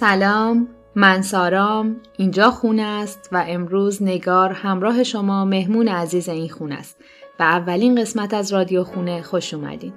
[0.00, 6.74] سلام من سارام اینجا خونه است و امروز نگار همراه شما مهمون عزیز این خونه
[6.74, 6.96] است.
[7.40, 9.92] و اولین قسمت از رادیو خونه خوش اومدین.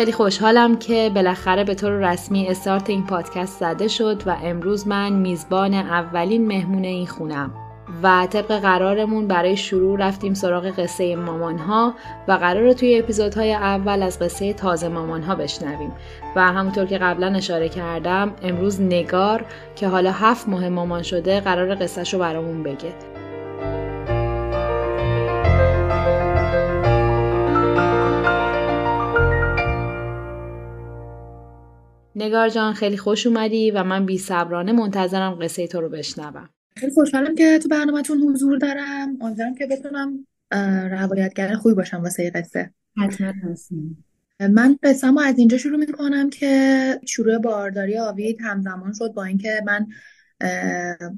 [0.00, 5.12] خیلی خوشحالم که بالاخره به طور رسمی استارت این پادکست زده شد و امروز من
[5.12, 7.54] میزبان اولین مهمون این خونم.
[8.02, 11.94] و طبق قرارمون برای شروع رفتیم سراغ قصه مامان ها
[12.28, 15.92] و قرار توی اپیزودهای اول از قصه تازه مامان ها بشنویم.
[16.36, 19.44] و همونطور که قبلا اشاره کردم امروز نگار
[19.76, 23.09] که حالا هفت ماه مامان شده قرار قصهش رو برامون بگه.
[32.20, 36.48] نگار جان خیلی خوش اومدی و من بی صبرانه منتظرم قصه تو رو بشنوم.
[36.76, 39.18] خیلی خوشحالم که تو برنامهتون حضور دارم.
[39.20, 40.26] امیدوارم که بتونم
[40.90, 42.70] روایتگر خوبی باشم واسه قصه.
[42.96, 44.04] حتما هستیم
[44.40, 49.86] من قصه از اینجا شروع می‌کنم که شروع بارداری آوید همزمان شد با اینکه من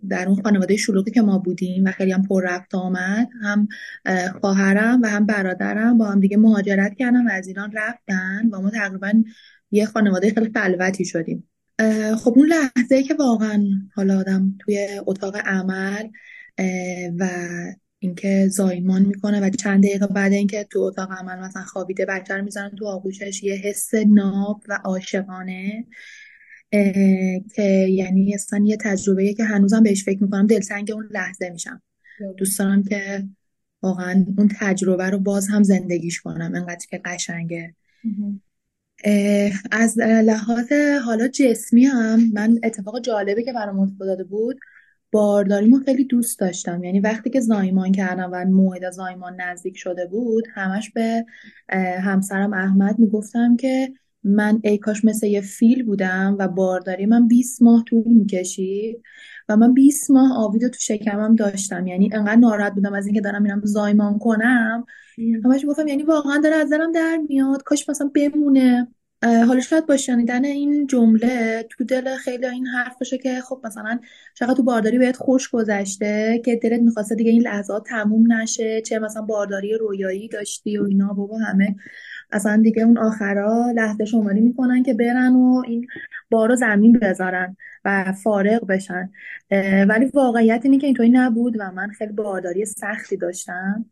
[0.08, 3.68] در اون خانواده شلوغی که ما بودیم و خیلی هم پر رفت آمد هم
[4.40, 8.70] خواهرم و هم برادرم با هم دیگه مهاجرت کردن و از ایران رفتن و ما
[8.70, 9.12] تقریبا
[9.72, 11.48] یه خانواده خیلی خلوتی شدیم.
[12.18, 16.08] خب اون لحظه که واقعا حالا آدم توی اتاق عمل
[17.18, 17.28] و
[17.98, 22.44] اینکه زایمان می‌کنه و چند دقیقه بعد اینکه تو اتاق عمل مثلا خوابیده بچه رو
[22.44, 25.86] می‌زنن تو آغوشش یه حس ناب و عاشقانه
[27.54, 31.82] که یعنی اصلا یه تجربه که هنوزم بهش فکر می‌کنم دلسنگ اون لحظه میشم.
[32.36, 33.28] دوست دارم که
[33.82, 36.52] واقعا اون تجربه رو باز هم زندگیش کنم.
[36.54, 37.74] انقدر که قشنگه.
[39.70, 40.72] از لحاظ
[41.04, 44.58] حالا جسمی هم من اتفاق جالبه که برام افتاده بود
[45.12, 46.84] بارداریمو خیلی دوست داشتم.
[46.84, 51.24] یعنی وقتی که زایمان کردم و موعد زایمان نزدیک شده بود همش به
[52.00, 53.92] همسرم احمد می‌گفتم که
[54.24, 59.02] من ای کاش مثل یه فیل بودم و بارداری من 20 ماه طول می‌کشید
[59.48, 61.86] و من 20 ماه آویدو تو شکمم داشتم.
[61.86, 64.84] یعنی انقدر ناراحت بودم از اینکه دارم میرم زایمان کنم.
[65.44, 67.62] همش گفتم؟ یعنی واقعا داره از دلم در میاد.
[67.62, 68.88] کاش مثلا بمونه.
[69.22, 74.00] حالا شاید با شنیدن این جمله تو دل خیلی این حرف باشه که خب مثلا
[74.34, 78.80] چقدر تو بارداری بهت خوش گذشته که دلت می‌خواسته دیگه این لحظات تموم نشه.
[78.80, 81.76] چه مثلا بارداری رویایی داشتی و اینا بابا همه
[82.32, 85.86] اصلا دیگه اون آخرا لحظه شماری می‌کنن که برن و این
[86.30, 89.10] بارو زمین بذارن و فارغ بشن.
[89.88, 93.84] ولی واقعیت اینه که اینطوری نبود و من خیلی بارداری سختی داشتم.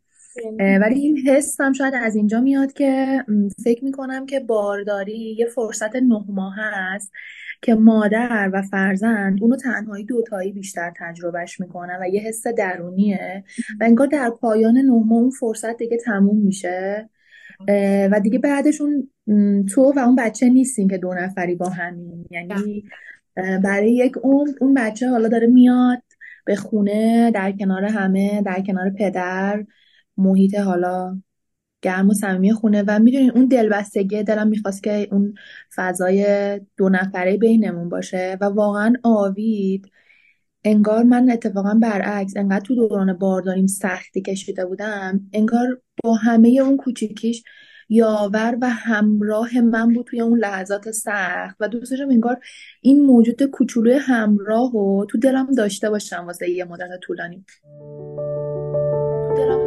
[0.81, 3.23] ولی این حس هم شاید از اینجا میاد که
[3.63, 7.11] فکر می‌کنم که بارداری یه فرصت نه ماه هست
[7.61, 13.43] که مادر و فرزند اونو تنهایی دوتایی بیشتر تجربهش می‌کنن و یه حس درونیه
[13.79, 17.09] و انگار در پایان نه ماه اون فرصت دیگه تموم میشه.
[18.11, 19.09] و دیگه بعدشون
[19.73, 22.25] تو و اون بچه نیستین که دو نفری با همین.
[22.31, 22.83] یعنی
[23.35, 26.03] برای یک عمر اون بچه حالا داره میاد
[26.45, 29.63] به خونه در کنار همه در کنار پدر.
[30.21, 31.21] محیط حالا
[31.81, 35.33] گرم و صمیمی خونه و می‌دونین اون دلبستگی دلم می‌خواست که اون
[35.75, 36.25] فضای
[36.77, 39.91] دو نفره بینمون باشه و واقعا آوید.
[40.63, 46.77] انگار من اتفاقا برعکس انقدر تو دوران بارداریم سختی کشیده بودم انگار با همه اون
[46.77, 47.43] کوچیکیش
[47.89, 51.55] یاور و همراه من بود توی اون لحظات سخت.
[51.59, 52.39] و دوست داشتم انگار
[52.81, 57.45] این موجود کوچولوی همراه و تو دلم داشته باشم واسه یه مدت طولانی.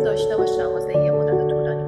[0.04, 1.84] داشته باشم واسه یه مدت طولانی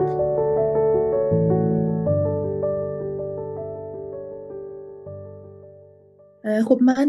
[6.63, 7.09] خب من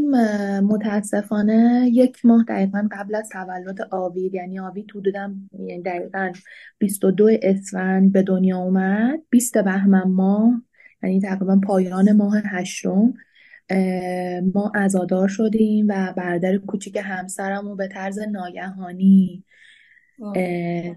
[0.59, 6.31] متاسفانه یک ماه دقیقا قبل از تولد آوید یعنی آوید حدودم یعنی دقیقا
[6.77, 10.62] 22 اسفند به دنیا اومد 20 بهمن ماه
[11.03, 13.13] یعنی تقریبا پایان ماه هشتم.
[14.53, 19.44] ما ازادار شدیم و برادر کوچیک همسرم رو به طرز ناگهانی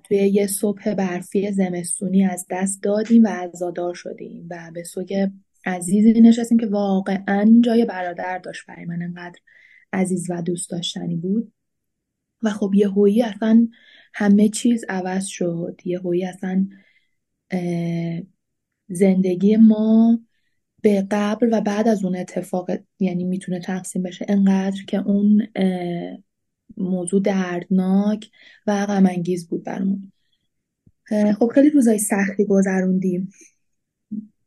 [0.04, 5.28] توی یه صبح برفی زمستونی از دست دادیم و ازادار شدیم و به سوگ
[5.66, 9.38] عزیزی نشستیم که واقعا جای برادر داشت برای من انقدر
[9.92, 11.52] عزیز و دوست داشتنی بود.
[12.42, 13.68] و خب یه هویی اصلا
[14.14, 15.80] همه چیز عوض شد.
[15.84, 16.68] یه هویی اصلا
[18.88, 20.20] زندگی ما
[20.82, 25.46] به قبل و بعد از اون اتفاق یعنی می‌تونه تقسیم بشه انقدر که اون
[26.80, 28.30] موضوع دردناک
[28.66, 30.12] و غمانگیز بود برمون
[31.38, 33.30] خب خیلی روزای سختی گذروندیم.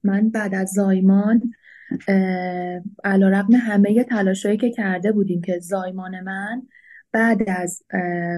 [0.04, 1.54] من بعد از زایمان
[3.04, 6.62] علا رقم همه تلاشایی که کرده بودیم که زایمان من
[7.12, 7.84] بعد از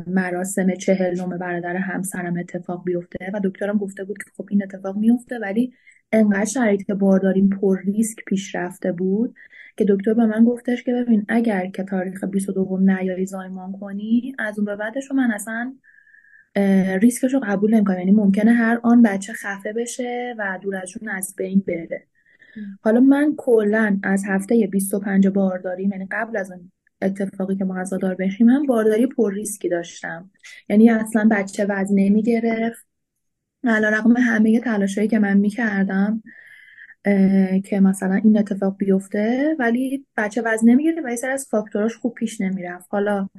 [0.07, 5.39] مراسم چهلم برادر همسرم اتفاق بیفته و دکترم گفته بود که خب این اتفاق میفته
[5.39, 5.74] ولی
[6.12, 9.36] انقدر شرایط بارداریم پر ریسک پیش رفته بود.
[9.77, 14.60] که دکتر به من گفتش که ببین اگر که تاریخ 22 نیایی زایمان کنی از
[14.60, 15.75] اون به بعدش رو من اصلا
[17.01, 18.00] ریسکش رو قبول نمی‌کنم.
[18.00, 22.07] یعنی ممکنه هر آن بچه خفه بشه و دور از جون از بین بره.
[22.81, 26.71] حالا من کلا از هفته 25 بارداری یعنی قبل از اون
[27.01, 30.31] اتفاقی که ما عزادار بشیم هم بارداری پر ریسکی داشتم.
[30.69, 32.86] یعنی اصلا بچه وزن نمی‌گرفت
[33.63, 36.24] علا رقم همه تلاشایی که من می‌کردم
[37.66, 42.13] که مثلا این اتفاق بیفته ولی بچه وزن نمی‌گیره و یه سر از فاکتوراش خوب
[42.13, 42.88] پیش نمی‌رفت.
[42.90, 43.30] حالا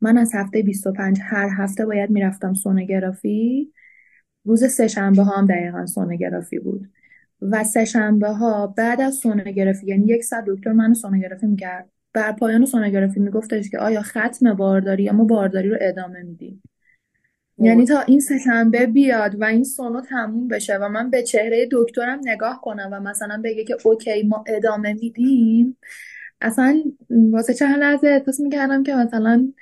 [0.00, 3.72] من از هفته 25 هر هفته باید می‌رفتم سونوگرافی
[4.44, 6.90] روز سه شنبه ها هم دقیقا سونوگرافی بود.
[7.42, 11.90] و سه شنبه ها بعد از سونوگرافی یعنی یک ساعت دکتر منو سونوگرافی می‌کرد.
[12.12, 16.62] بر پایان سونوگرافی میگفتش که آیا ختم بارداری یا ما بارداری رو ادامه میدیم.
[17.58, 22.20] یعنی تا این سهشنبه بیاد و این سونو تموم بشه و من به چهره دکترم
[22.24, 25.78] نگاه کنم و مثلا بگه که اوکی ما ادامه میدیم
[26.40, 29.52] اصلا واسه چند لحظه احساس می‌کردم که مثلا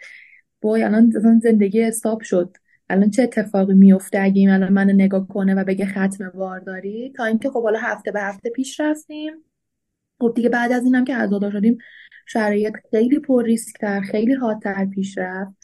[0.61, 1.11] بای الان
[1.43, 2.56] زندگی استاپ شد.
[2.91, 7.25] الان چه اتفاقی میفته اگه این الان من نگاه کنه و بگه ختم بارداری تا
[7.25, 9.32] اینکه خب حالا هفته به هفته پیش رفتیم.
[10.20, 11.79] خب دیگه بعد از اینم که عزادار شدیم
[12.26, 15.64] شرایط خیلی پر ریسک تر خیلی حادتر پیش رفت.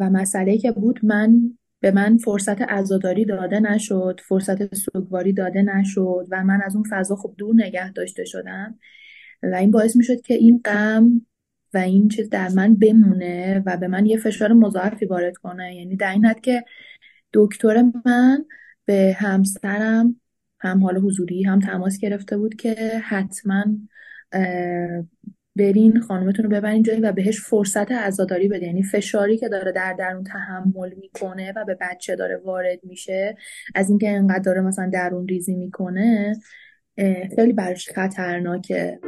[0.00, 6.26] و مسئله که بود من به من فرصت عزاداری داده نشد فرصت سوگواری داده نشد
[6.30, 8.78] و من از اون فضا خب دور نگه داشته شدم
[9.42, 11.26] و این باعث می شد که این غم
[11.74, 15.76] و این چیز در من بمونه و به من یه فشار مضاعفی وارد کنه.
[15.76, 16.64] یعنی در این حد که
[17.32, 18.44] دکتر من
[18.84, 20.20] به همسرم
[20.60, 23.64] هم حال حضوری هم تماس گرفته بود که حتما
[25.56, 28.66] برین خانومتون رو ببرین جایی و بهش فرصت عزاداری بده.
[28.66, 33.36] یعنی فشاری که داره در درون تحمل می‌کنه و به بچه داره وارد میشه
[33.74, 36.36] از اینکه انقدر داره مثلا درون ریزی می‌کنه
[37.36, 38.98] خیلی برش خطرناکه.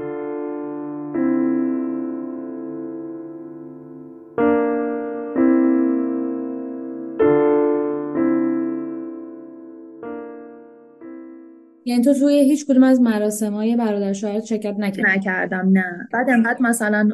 [11.86, 16.08] یعنی تو توی هیچ کدوم از مراسم های برادر شوهرت شرکت نکردی؟ نکردم نه.
[16.12, 17.08] بعد انقدر مثلا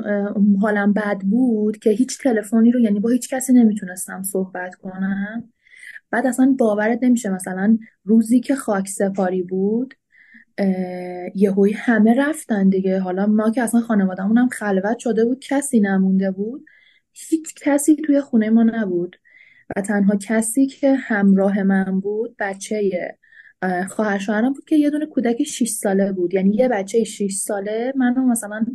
[0.60, 5.44] حالم بد بود که هیچ تلفنی رو یعنی با هیچ کسی نمی‌تونستم صحبت کنم.
[6.10, 9.94] بعد اصلا باورت نمیشه مثلا روزی که خاک سپاری بود
[11.34, 12.98] یهوی همه رفتن دیگه.
[12.98, 16.64] حالا ما که اصلا خانوادهمون هم خلوت شده بود کسی نمونده بود.
[17.12, 19.16] هیچ کسی توی خونه ما نبود.
[19.76, 22.90] و تنها کسی که همراه من بود بچه
[23.88, 26.34] خواهر شوهرم بود که یه دونه کودک 6 ساله بود.
[26.34, 28.66] یعنی یه بچه 6 ساله منو مثلا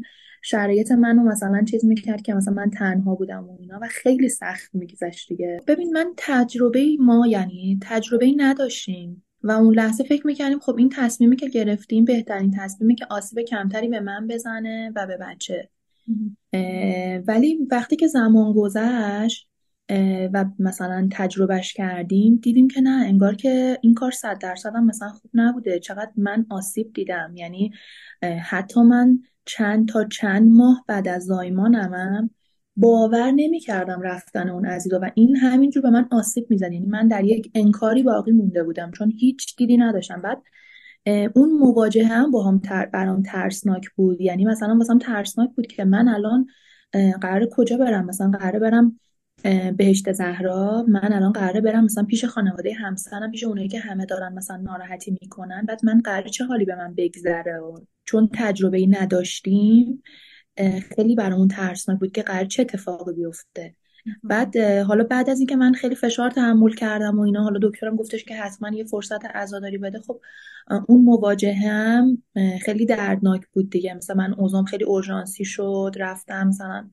[0.43, 4.75] شرایط منو مثلا چیز می‌کرد که مثلا من تنها بودم و اینا و خیلی سخت
[4.75, 5.59] میگذشت دیگه.
[5.67, 11.35] ببین من تجربه ما یعنی تجربه نداشتیم و اون لحظه فکر می‌کردیم خب این تصمیمی
[11.35, 15.69] که گرفتیم بهترین تصمیمی که آسیب کمتری به من بزنه و به بچه.
[17.27, 19.49] ولی وقتی که زمان گذشت
[20.33, 25.09] و مثلا تجربهش کردیم دیدیم که نه انگار که این کار صد درصد هم مثلا
[25.09, 25.79] خوب نبوده.
[25.79, 27.33] چقدر من آسیب دیدم.
[27.35, 27.71] یعنی
[28.41, 32.29] حتی من چند تا چند ماه بعد از زایمانم
[32.75, 36.71] باور نمی کردم رفتن اون عزیزا و این همینجور به من آسیب می‌زد.
[36.71, 40.21] یعنی من در یک انکاری باقی مونده بودم چون هیچ دیدی نداشتم.
[40.21, 40.41] بعد
[41.35, 44.21] اون مواجهه هم با هم تر برام ترسناک بود.
[44.21, 46.47] یعنی مثلا واسم ترسناک بود که من الان
[47.21, 48.99] قرار کجا برم؟ مثلا قرار برم
[49.77, 54.33] بهشت زهرا من الان قراره برم مثلا پیش خانواده همسرم پیش اونایی که همه دارن
[54.33, 55.65] مثلا ناراحتی می‌کنن.
[55.65, 57.61] بعد من قراره چه حالی به من بگذره؟
[58.05, 60.03] چون تجربه ای نداشتیم
[60.95, 63.75] خیلی برامون ترسناک بود که قرار چه اتفاقی بیفته.
[64.23, 68.23] بعد حالا بعد از اینکه من خیلی فشار تحمل کردم و اینا حالا دکترم گفتش
[68.23, 69.99] که حتما یه فرصت عزاداری بده.
[69.99, 70.21] خب
[70.87, 72.23] اون مواجهه هم
[72.61, 73.93] خیلی دردناک بود دیگه.
[73.93, 76.89] مثلا من اوزام خیلی اورژانسی شد رفتم مثلا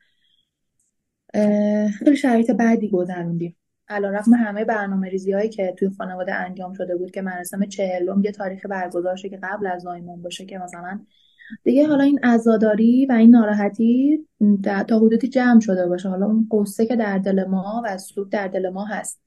[1.98, 3.56] خیلی شرایط بعدی گذروندیم.
[3.88, 8.32] رقم همه برنامه ریزی هایی که توی خانواده انجام شده بود که مراسم چهلم یه
[8.32, 11.00] تاریخ برگزار شه که قبل از زایمان باشه که مثلا
[11.64, 14.18] دیگه حالا این عزاداری و این ناراحتی
[14.88, 16.08] تا حدودی جمع شده باشه.
[16.08, 19.22] حالا اون قصه که در دل ما و سوک در دل ما هست.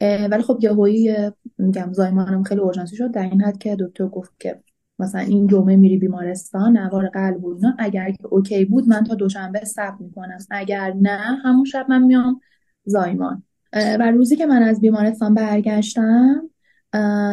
[0.00, 1.16] ولی خب یهویی
[1.58, 4.62] میگم زایمانم خیلی اورژانسی شد در این حد که دکتر گفت که
[4.98, 9.14] مثلا این جمعه میری بیمارستان نوار قلب و اینا اگر که اوکی بود من تا
[9.14, 10.38] دوشنبه صبر می‌کنم.
[10.50, 12.40] اگر نه همون شب من میام
[12.84, 13.42] زایمان.
[13.72, 16.50] و روزی که من از بیمارستان برگشتم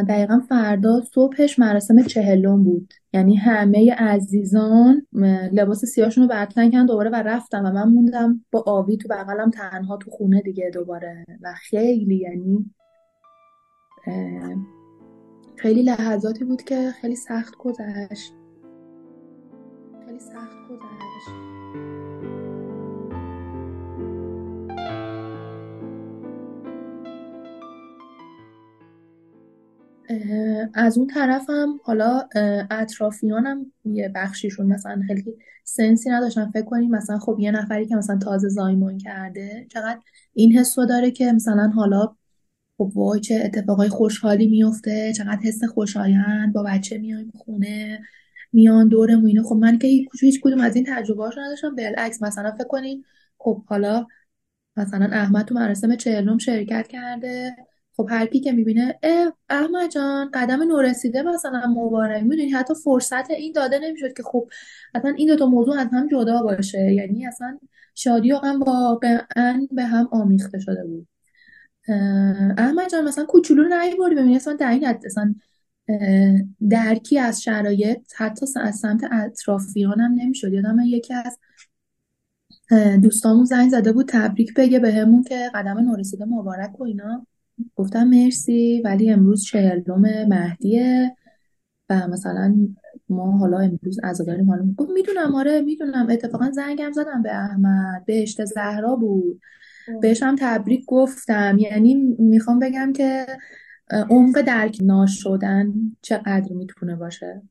[0.09, 2.93] دقیقا فردا صبحش مراسم چهلم بود.
[3.13, 5.07] یعنی همه عزیزان
[5.51, 9.49] لباس سیاهشون رو برتن کردن دوباره و رفتم و من موندم با آوی تو بغلم
[9.49, 11.25] تنها تو خونه دیگه دوباره.
[11.41, 12.71] و خیلی یعنی
[15.61, 18.33] خیلی لحظاتی بود که خیلی سخت گذشت.
[20.05, 21.51] خیلی سخت گذشت.
[30.73, 32.27] از اون طرفم حالا
[32.71, 36.51] اطرافیانم یه بخشیشون مثلا خیلی سنسی نداشتن.
[36.51, 39.99] فکر کنیم مثلا خب یه نفری که مثلا تازه زایمان کرده چقدر
[40.33, 42.15] این حس داره که مثلا حالا
[42.81, 47.99] خب وای چه اتفاقای خوشحالی میفته چقدر حس خوشایند با بچه میایم خونه
[48.53, 49.87] میان دورمون اینو خب من که
[50.21, 51.75] هیچ کدوم از این تجربه نداشتم.
[51.75, 53.03] بالعکس مثلا فکر کنین
[53.37, 54.07] خب حالا
[54.77, 57.55] مثلا احمد تو مراسم چهلم شرکت کرده.
[57.97, 62.23] خب هر کی که می‌بینه اه احمد جان قدم نورسیده مثلا مبارک.
[62.23, 64.49] می‌دونی حتی فرصت این داده نمی‌شد که خب
[64.95, 66.93] اصلا این دوتا موضوع از هم جدا باشه.
[66.93, 67.59] یعنی اصلا
[67.95, 71.10] شادی و غم واقعا به هم آمیخته شده بود.
[72.57, 75.35] احمد جان مثلا کوچولو نمی‌بری ببینی اصلا در اصلا
[76.69, 80.53] درکی از شرایط حتی از سمت اطرافیانم نمی‌شد.
[80.53, 81.37] یادم یکی از
[83.01, 87.27] دوستامون زنگ زده بود تبریک بگه بهمون که قدم نورسیده مبارک و اینا.
[87.75, 91.15] گفتم مرسی ولی امروز چهلم مهدیه
[91.89, 92.55] و مثلا
[93.09, 94.73] ما حالا امروز عزاداری حالا.
[94.77, 96.07] گفت می‌دونم آره می‌دونم.
[96.09, 99.41] اتفاقا زنگم زدم به احمد بهشت زهرا بود.
[100.01, 101.57] بهش هم تبریک گفتم.
[101.59, 103.25] یعنی می‌خوام بگم که
[104.09, 107.41] عمق درک ناشدن چقدر می‌تونه باشه.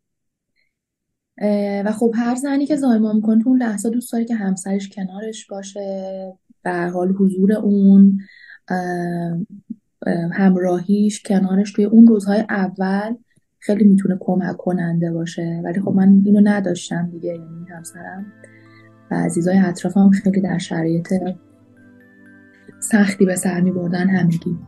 [1.84, 5.46] و خب هر زنی که زایمان می‌کنه تو اون لحظه دوست داره که همسرش کنارش
[5.46, 6.32] باشه.
[6.62, 8.18] به حال حضور اون
[10.32, 13.14] همراهیش کنارش توی اون روزهای اول
[13.58, 15.60] خیلی می‌تونه کمک کننده باشه.
[15.64, 18.32] ولی خب من اینو نداشتم دیگه یعنی همسرم.
[19.10, 21.12] و عزیزای اطرافم خیلی در شرایط
[22.80, 24.58] سختی به سر می بردن همگی.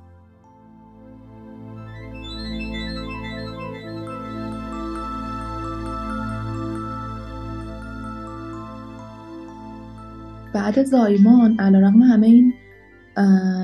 [10.54, 12.54] بعد زایمان علیرغم همه این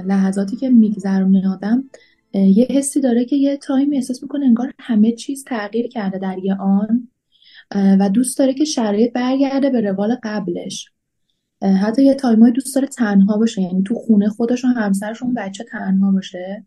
[0.07, 1.85] لحظاتی که میگذرونه آدم
[2.35, 6.55] یه حسی داره که یه تایمی احساس می‌کنه انگار همه چیز تغییر کرده در یه
[6.55, 7.09] آن
[7.75, 10.93] و دوست داره که شرایط برگرده به روال قبلش.
[11.62, 15.64] حتی یه تایمای دوست داره تنها باشه یعنی تو خونه خودش و همسرش اون بچه
[15.64, 16.66] تنها باشه.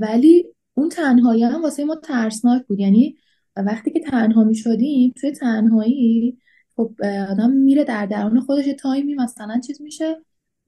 [0.00, 2.80] ولی اون تنهایی هم واسه ما ترسناک بود.
[2.80, 3.16] یعنی
[3.56, 6.38] وقتی که تنها می شدیم توی تنهایی
[6.76, 6.94] خب
[7.30, 10.16] آدم میره در درون خودش یه تایمی مثلا چیز میشه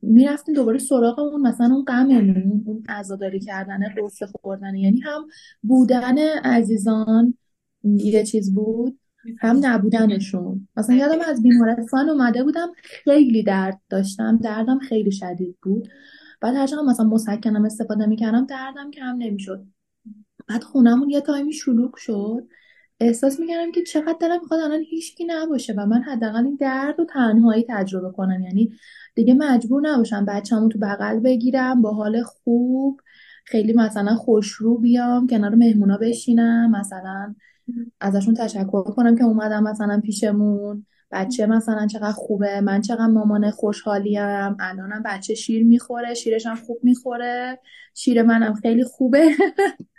[0.03, 5.27] می‌رفتیم دوباره سراغ اون مثلا اون غممون اون عزاداری کردن قصه خوردن یعنی هم
[5.63, 7.35] بودن عزیزان
[7.85, 8.99] یه چیز بود.
[9.41, 10.69] هم نبودنشون.
[10.77, 14.37] مثلا یادم از بیمارستان اومده بودم خیلی درد داشتم.
[14.37, 15.89] دردم خیلی شدید بود.
[16.41, 19.65] بعد هر مثلا مسکنم استفاده می‌کردم دردم کم نمی‌شد.
[20.49, 22.49] بعد خونمون یه تایمی شلوغ شد.
[23.01, 27.05] احساس می‌کردم که چقدر دلم می‌خواد الان هیچکی نباشه و من حداقل این درد و
[27.05, 28.43] تنهایی تجربه کنم.
[28.43, 28.73] یعنی
[29.15, 33.01] دیگه مجبور نباشم بچه‌مو تو بغل بگیرم با حال خوب
[33.45, 37.35] خیلی مثلا خوشرو بیام کنار مهمونا بشینم مثلا
[38.01, 40.87] ازشون تشکر کنم که اومدم مثلا پیشمون.
[41.11, 42.61] بچه مثلا چقدر خوبه.
[42.61, 44.57] من چقدر مامان خوشحالیم.
[44.61, 46.15] الانم بچه شیر می‌خوره.
[46.15, 47.59] شیرش خوب می‌خوره.
[47.95, 49.31] شیر منم خیلی خوبه.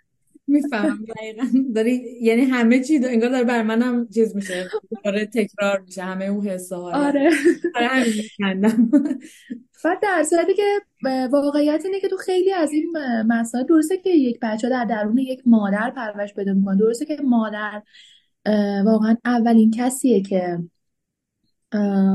[0.48, 1.44] میفهم دقیقا.
[1.76, 3.08] داری یعنی همه چی دو...
[3.08, 4.70] انگار داره بر منم چیز میشه
[5.04, 7.30] داره تکرار میشه همه اون حسه آره.
[7.76, 7.86] آره
[8.40, 8.92] همین
[9.86, 10.82] بعد در صورتی که
[11.32, 12.98] واقعیت اینه که تو خیلی از این
[13.28, 17.82] مسائل درسته که یک بچه در درون یک مادر پرورش بده می‌کنه درسته که مادر
[18.86, 20.60] واقعا اولین کسیه که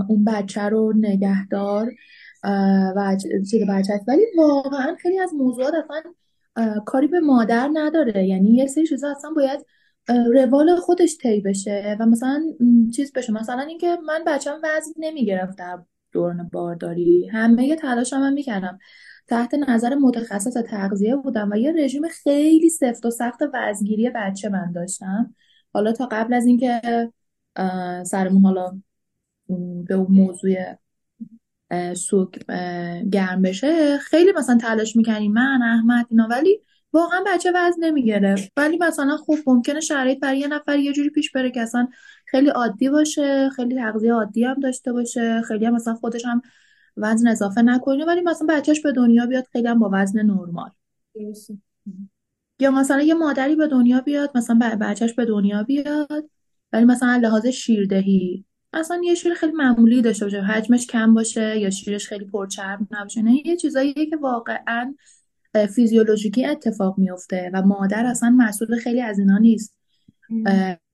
[0.09, 1.93] اون بچه رو نگهدار
[2.97, 3.17] و
[3.51, 6.03] چیز بچه ولی واقعا خیلی از موضوعات اصلا
[6.87, 8.27] کاری به مادر نداره.
[8.27, 9.67] یعنی یه سری چیزا اصلا باید
[10.35, 12.43] روال خودش طی بشه و مثلا
[12.97, 13.33] چیز بشه.
[13.33, 15.79] مثلا اینکه من بچم وزن نمی‌گرفت در
[16.13, 17.29] دوران بارداری.
[17.29, 18.79] همه تلاشم هم می‌کردم.
[19.29, 24.73] تحت نظر متخصص تغذیه بودم و یه رژیم خیلی سفت و سخت وزنگیری بچه من
[24.73, 25.35] داشتم.
[25.73, 26.81] حالا تا قبل از اینکه
[28.07, 28.81] سرمون حالا
[29.87, 30.51] به اون موضوع
[31.95, 32.39] سوک
[33.13, 36.61] گرم بشه خیلی مثلا تلاش می‌کنیم من احمد اینا ولی
[36.93, 41.33] واقعا بچه وزن نمی‌گرفت ولی مثلا خوب ممکنه شرایط برای یه نفر یه جوری پیش
[41.33, 41.89] بره که اصلا
[42.27, 46.43] خیلی عادی باشه خیلی تغذیه عادی هم داشته باشه خیلی هم مثلا خودش هم
[46.97, 50.71] وزن اضافه نکنه ولی مثلا بچهش به دنیا بیاد خیلی هم با وزن نرمال.
[52.61, 56.31] یا مثلا یه مادری به دنیا بیاد مثلا بچهش به دنیا بیاد
[56.73, 60.41] ولی مثلا لحاظ شیردهی اصلا یه شیر خیلی معمولی داشته باشه.
[60.41, 63.23] حجمش کم باشه یا شیرش خیلی پرچرب نباشه.
[63.23, 64.95] نه یه چیزاییه که واقعا
[65.75, 69.75] فیزیولوژیکی اتفاق میفته و مادر اصلا مسئول خیلی از اینا نیست.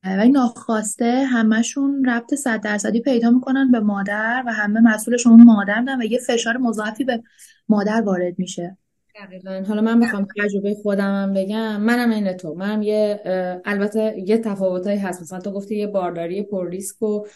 [0.04, 5.84] ولی ناخواسته همشون ربط صد درصدی پیدا می‌کنن به مادر و همه مسئولش اون مادر
[6.00, 7.22] و یه فشار مضاعفی به
[7.68, 8.76] مادر وارد میشه.
[9.14, 9.64] دقیقا.
[9.68, 11.80] حالا من بخوام تجربه خودم بگم.
[11.80, 12.54] منم این تو.
[12.54, 13.20] منم یه
[13.64, 15.22] البته یه تفاوتایی هست.
[15.22, 17.26] مثلا تو گفتی یه بارداری پر ریسک و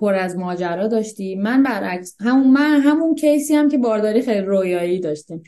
[0.00, 1.34] پر از ماجرا داشتی.
[1.34, 5.42] من برعکس همون من همون کیسی هم که بارداری خیلی رویایی داشتیم.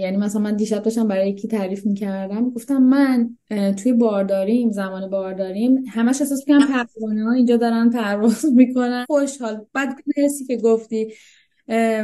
[0.00, 2.50] یعنی مثلا من دیشب داشتم برای یکی تعریف می‌کردم.
[2.50, 3.30] گفتم من
[3.76, 9.04] توی بارداریم زمان بارداریم همش احساس می‌کنم پروانه ها اینجا دارن پرواز می‌کنن.
[9.06, 9.66] خوشحال.
[9.72, 11.12] بعد حسی که گفتی.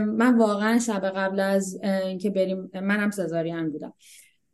[0.07, 3.93] من واقعا شب قبل از اینکه بریم منم سزارین بودم.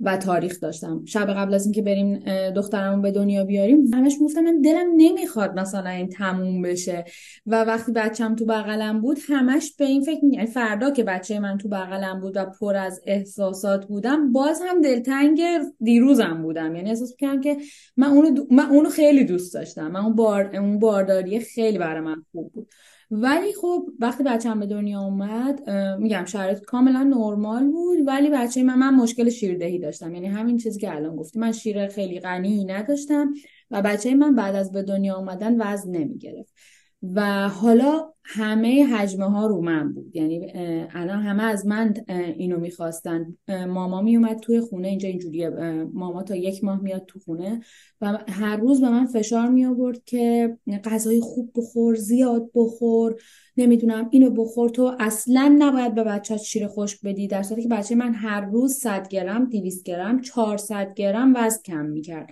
[0.00, 1.04] و تاریخ داشتم.
[1.04, 2.18] شب قبل از اینکه بریم
[2.50, 7.04] دخترمون به دنیا بیاریم همش گفتم من دلم نمی‌خواد مثلا این تموم بشه.
[7.46, 11.58] و وقتی بچم تو بغلم بود همش به این فکر یعنی فردا که بچه من
[11.58, 15.40] تو بغلم بود و پر از احساسات بودم باز هم دلتنگ
[15.80, 16.74] دیروزم بودم.
[16.76, 17.56] یعنی احساس کردم که
[17.96, 19.90] من اونو, من اونو خیلی دوست داشتم.
[19.90, 20.56] من اون, بار...
[20.56, 22.68] اون بارداری خیلی برای من خوب بود.
[23.10, 28.78] ولی خب وقتی بچه‌م به دنیا اومد میگم شرایط کاملا نرمال بود ولی بچه من
[28.78, 30.14] من مشکل شیردهی داشتم.
[30.14, 31.38] یعنی همین چیزی که الان گفتی.
[31.38, 33.34] من شیر خیلی غنی نداشتم
[33.70, 36.54] و بچه من بعد از به دنیا اومدن وزن نمی‌گرفت.
[37.02, 40.16] و حالا همه حجمه ها رو من بود.
[40.16, 40.52] یعنی
[40.90, 41.94] الان همه از من
[42.36, 43.36] اینو می‌خواستن.
[43.48, 45.50] ماما میومد توی خونه اینجا اینجوریه.
[45.92, 47.60] ماما تا یک ماه میاد تو خونه
[48.00, 53.14] و هر روز به من فشار می آورد که غذای خوب بخور زیاد بخور
[53.56, 54.68] نمی‌دونم اینو بخور.
[54.70, 58.74] تو اصلا نباید به بچه شیر خشک بدی در صورتی که بچه من هر روز
[58.74, 62.30] 100 گرم 200 گرم 400 گرم وزن کم می‌کرد.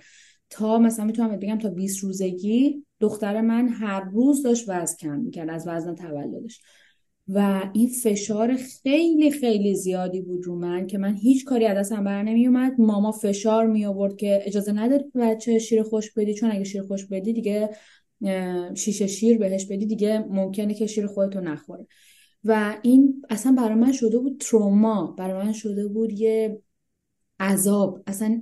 [0.49, 5.49] تا مثلا می‌تونم بگم تا 20 روزگی دختر من هر روز داشت وزن کم می‌کرد
[5.49, 6.61] از وزن تولدش
[7.27, 12.03] و این فشار خیلی خیلی زیادی بود رو من که من هیچ کاری از دستم
[12.03, 16.51] بر نمی اومد ماما فشار می آورد که اجازه نداری بچه شیر خوش بدی چون
[16.51, 17.69] اگه شیر خوش بدی دیگه
[18.75, 21.87] شیشه شیر بهش بدی دیگه ممکنه که شیر خودتو نخوره.
[22.43, 25.15] و این اصلا برای من شده بود تروما.
[25.17, 26.61] برای من شده بود یه
[27.39, 28.03] عذاب.
[28.07, 28.41] اصلا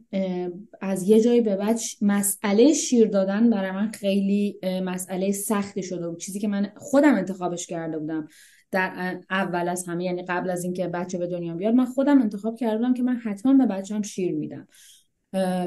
[0.81, 6.19] از یه جایی به بعد مسئله شیر دادن برای من خیلی مسئله سختی شده بود.
[6.19, 8.27] چیزی که من خودم انتخابش کرده بودم
[8.71, 12.57] در اول از همه یعنی قبل از اینکه بچه به دنیا بیاد من خودم انتخاب
[12.57, 14.67] کرده بودم که من حتما به بچه‌ام شیر میدم.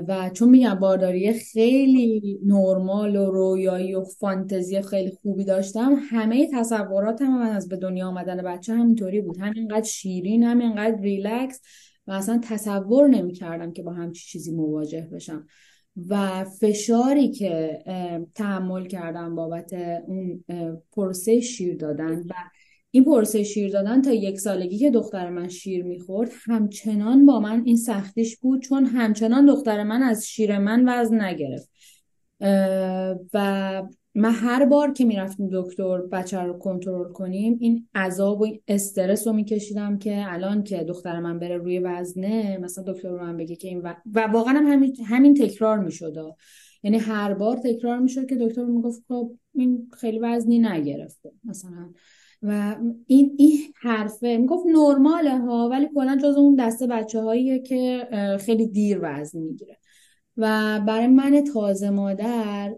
[0.08, 7.38] و چون میگم بارداری خیلی نرمال و رویایی و فانتزی خیلی خوبی داشتم همه تصوراتم
[7.38, 9.40] من از به دنیا آمدن بچه همینطوری بود.
[9.40, 11.60] همینقدر شیرین همینقدر ریلکس
[12.10, 15.46] و اصلا تصور نمی کردم که با همچی چیزی مواجه بشم.
[16.08, 17.78] و فشاری که
[18.34, 19.72] تحمل کردم بابت
[20.06, 20.44] اون
[20.92, 22.32] پروسه شیر دادن و
[22.90, 27.62] این پروسه شیر دادن تا یک سالگی که دختر من شیر می‌خورد همچنان با من
[27.64, 31.70] این سختیش بود چون همچنان دختر من از شیر من وزن نگرفت.
[33.34, 33.82] و
[34.14, 39.32] من هر بار که می‌رفتیم دکتر بچه رو کنترل کنیم این عذاب و استرس رو
[39.32, 43.68] میکشیدم که الان که دختر من بره روی وزنه مثلا دکتر رو من بگه که
[43.68, 46.16] این و, و واقعا هم همین, همین تکرار می‌شد.
[46.82, 51.92] یعنی هر بار تکرار می‌شد که دکتر می‌گفت خب این خیلی وزنی نگرفته مثلا.
[52.42, 58.08] و این این حرفه می‌گفت نرماله ها ولی کلا جز اون دسته بچه هاییه که
[58.40, 59.76] خیلی دیر وزن می‌گیره.
[60.36, 62.74] و برای من تازه مادر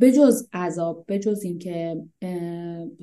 [0.00, 2.02] بجز عذاب بجز اینکه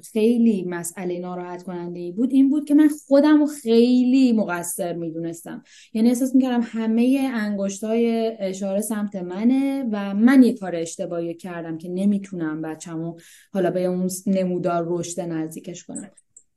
[0.03, 5.63] خیلی مسئله ناراحت کننده ای بود این بود که من خودم رو خیلی مقصر می‌دونستم.
[5.93, 11.77] یعنی احساس می‌کردم همه انگشت های اشاره سمت منه و من یه کار اشتباهی کردم
[11.77, 13.15] که نمی‌تونم بچم
[13.53, 16.09] حالا به اون نمودار رشد نزدیکش کنم.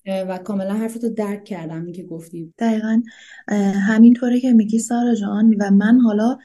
[0.07, 2.55] و کاملا حرفتو درک کردم که گفتی.
[2.59, 3.03] دقیقا
[3.89, 6.39] همینطوره که میگی سارا جان و من حالا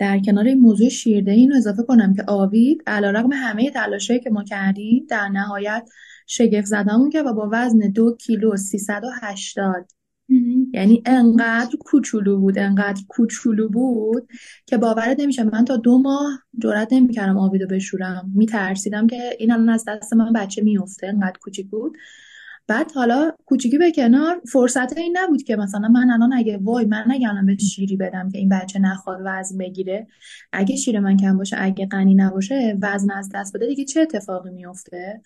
[0.00, 4.44] در کنار این موضوع شیرده اینو اضافه کنم که آوید علیرغم همه تلاشایی که ما
[4.44, 5.88] کردیم در نهایت
[6.26, 9.90] شگفت زدمون که و با وزن دو کیلو 380
[10.74, 14.28] یعنی انقدر کوچولو بود انقدر کوچولو بود
[14.66, 15.44] که باورت نمیشه.
[15.44, 18.32] من تا دو ماه جرات نمی‌کردم آویدو بشورم.
[18.34, 21.96] میترسیدم که این الان از دست من بچه میفته انقدر کوچیک بود.
[22.68, 27.04] بعد حالا کوچیکی به کنار فرصت این نبود که مثلا من الان اگه وای من
[27.10, 30.06] اگه الان به شیری بدم که این بچه نخواد وزن بگیره
[30.52, 34.50] اگه شیر من کم باشه اگه غنی نباشه وزن از دست بده دیگه چه اتفاقی
[34.50, 35.20] میفته؟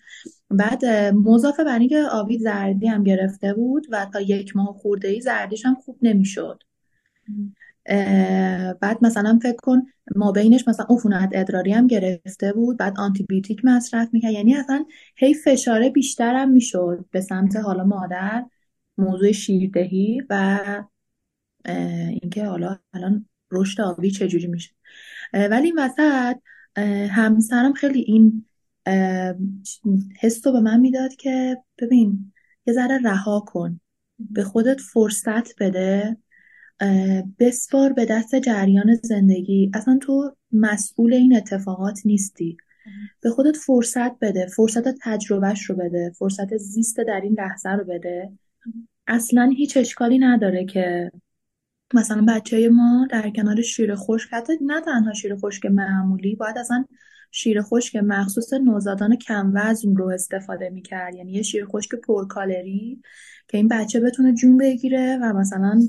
[0.49, 5.21] بعد مضافه بر اینکه آبی زردی هم گرفته بود و تا یک ماه خورده ای
[5.21, 6.63] زردیش هم خوب نمی‌شد.
[8.81, 9.81] بعد مثلا فکر کن
[10.15, 14.31] ما بینش مثلا عفونت ادراری هم گرفته بود بعد آنتی بیوتیک مصرف می‌کرد.
[14.31, 18.45] یعنی اصلا هی فشاره بیشترم می‌شد به سمت حالا مادر
[18.97, 20.59] موضوع شیردهی و
[22.21, 24.71] اینکه حالا الان رشد آبی چجوری میشه.
[25.33, 26.37] ولی این وسط
[27.09, 28.45] همسرم خیلی این
[30.19, 32.33] حس به من می‌داد که ببین
[32.65, 33.79] یه ذره رها کن
[34.19, 36.17] به خودت فرصت بده.
[37.39, 39.71] بسپار به دست جریان زندگی.
[39.73, 42.57] اصلا تو مسئول این اتفاقات نیستی.
[43.21, 48.31] به خودت فرصت بده فرصت تجربهش رو بده فرصت زیست در این لحظه رو بده.
[49.07, 51.11] اصلا هیچ اشکالی نداره که
[51.93, 56.85] مثلا بچه ما در کنار شیر خشک حتی نه تنها شیر خشک معمولی باید اصلا
[57.31, 61.15] شیر خشک مخصوص نوزادان کم وزن رو استفاده می‌کرد.
[61.15, 63.01] یعنی یه شیر خشک پرکالری
[63.47, 65.81] که این بچه بتونه جون بگیره و مثلا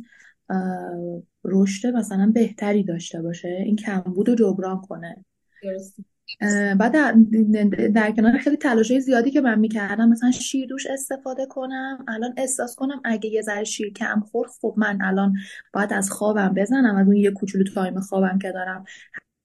[1.45, 5.25] رشد مثلا بهتری داشته باشه این کمبود رو جبران کنه.
[6.79, 7.15] بعد در,
[7.95, 12.75] در کنار خیلی تلاشای زیادی که من می‌کردم مثلا شیر دوش استفاده کنم الان احساس
[12.75, 15.35] کنم اگه یه ذره شیر کم خورد خب من الان
[15.73, 18.85] باید از خوابم بزنم از اون یه کوچولو تایم خوابم که دارم.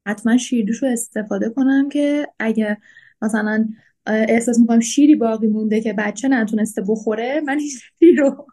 [0.08, 2.78] حتما شیردوش رو استفاده کنم که اگه
[3.22, 3.68] مثلا
[4.08, 7.42] احساس می‌کنم شیری باقی مونده که بچه نتونسته بخوره.
[7.42, 8.48] من این شیر رو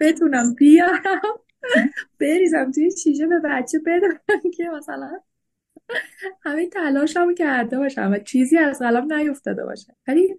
[0.00, 1.20] بتونم بیارم.
[2.20, 5.10] بریزم توی شیشه به بچه بدم که مثلا
[6.42, 9.96] همین تلاشم کرده باشم و چیزی از قلم نیفتاده باشه.
[10.08, 10.36] ولی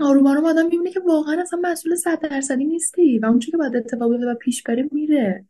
[0.00, 3.76] آروم آروم آدم می‌بینه که واقعا اصلا مسئول صد درصدی نیستی و اون که باید
[3.76, 5.44] اتفاق بیفته و پیش بره میره.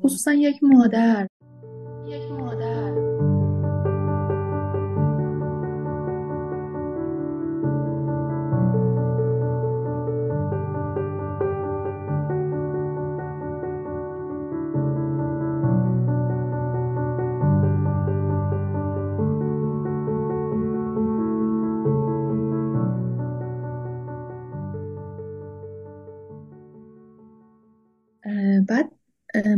[0.00, 1.26] خصوصا یک مادر.
[2.06, 2.75] یک مادر.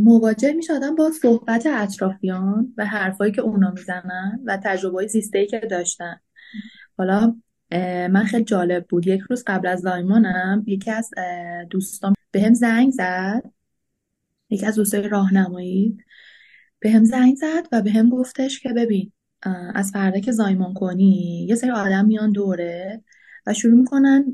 [0.01, 5.59] مواجه می شدم با صحبت اطرافیان و حرفایی که اونا می‌زنن و تجربه زیسته که
[5.71, 6.21] داشتن.
[6.99, 7.37] حالا
[8.11, 9.07] من خیلی جالب بود.
[9.07, 11.11] یک روز قبل از زایمانم یکی از
[11.71, 13.43] دوستان به هم زنگ زد.
[14.51, 15.99] یکی از دوستای راهنمایی
[16.81, 19.13] به هم زنگ زد و به هم گفتش که ببین
[19.75, 23.03] از فردا که زایمان کنی یه سری آدم میان دوره
[23.47, 24.25] و شروع می‌کنن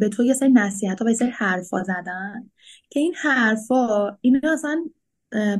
[0.00, 2.50] به تو یه سری نصیحت ها و یه سری حرفا زدن
[2.90, 4.84] که این حرفا اینا اصلا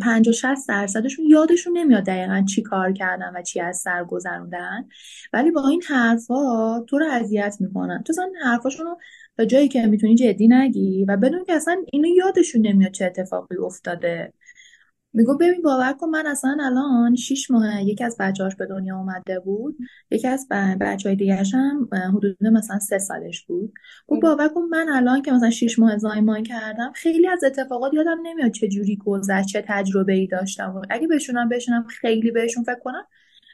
[0.01, 4.89] 50 60 درصدشون یادشون نمیاد دقیقا چی کار کردن و چی از سر گذروندن.
[5.33, 8.03] ولی با این حرفا تو رو اذیت می‌کنن.
[8.03, 8.99] تو اصلا حرفاشون رو
[9.37, 13.57] به جایی که می‌تونی جدی نگی و بدون که اصلا اینو یادشون نمیاد چه اتفاقی
[13.57, 14.33] افتاده.
[15.14, 19.40] میگو ببین باور کن من اصلا الان شیش ماه یکی از بچه‌هاش به دنیا اومده
[19.40, 19.77] بود.
[20.11, 20.48] یکی از
[20.81, 23.72] بچه های دیگرش هم حدود مثلا سه سالش بود.
[24.07, 28.18] گفت باور کن من الان که مثلا شیش ماه زایمان کردم خیلی از اتفاقات یادم
[28.22, 30.83] نمیاد چه جوری گذشت چه تجربه ای داشتم.
[30.90, 33.05] اگه بشونم بشونم خیلی بهشون فکر کنم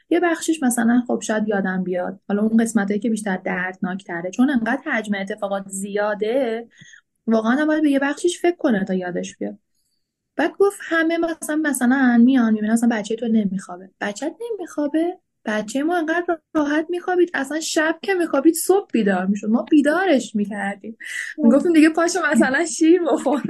[0.09, 2.19] یه بخشش مثلا خب شاید یادم بیاد.
[2.27, 6.67] حالا اون قسمتایی که بیشتر دردناک تره چون انقدر حجم اتفاقات زیاده
[7.27, 9.57] واقعا باید به یه بخشش فکر کنه تا یادش بیاد.
[10.39, 13.89] بعد گفت همه مثلا مثلا میان می‌بینن مثلا بچه تو نمیخوابه.
[14.01, 19.47] بچت نمیخوابه؟ بچه ما انقدر راحت میخوابید اصلا شب که میخوابید صبح بیدار می‌شد.
[19.49, 20.97] ما بیدارش می‌کردیم.
[21.37, 23.43] می‌گفتیم دیگه پاشو مثلا شیر بخور.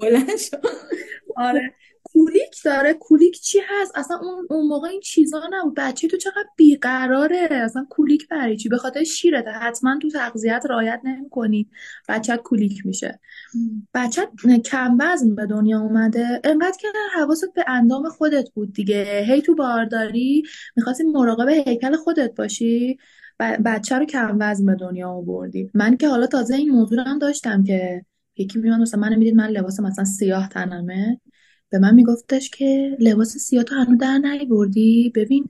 [0.00, 0.62] بلند شد.
[1.36, 1.74] آره.
[2.12, 2.92] کولیک داره.
[2.92, 5.74] کولیک چی هست؟ اصلا اون اون موقع این چیزا نبود.
[5.76, 7.48] بچه تو چقدر بیقراره.
[7.50, 11.68] اصلا کولیک برای چی؟ به خاطر شیرته حتما تو تغذیت رعایت نمی‌کنی.
[12.08, 13.20] بچت کولیک میشه.
[13.94, 14.28] بچت
[14.64, 16.40] کم وزن به دنیا اومده.
[16.44, 19.24] انقدر که حواست به اندام خودت بود دیگه.
[19.28, 20.42] هی تو بارداری
[20.76, 22.98] می‌خواستی مراقب هیکل خودت باشی.
[23.64, 25.70] بچه رو کم وزن به دنیا آوردی.
[25.74, 28.04] من که حالا تازه این موضوع هم داشتم که
[28.36, 31.20] یکی میاد مثلا من می‌دید من لباس مثلا سیاه تنمه.
[31.72, 35.48] به من میگفتش که لباس سیاه تو هنو در نیوردی؟ ببین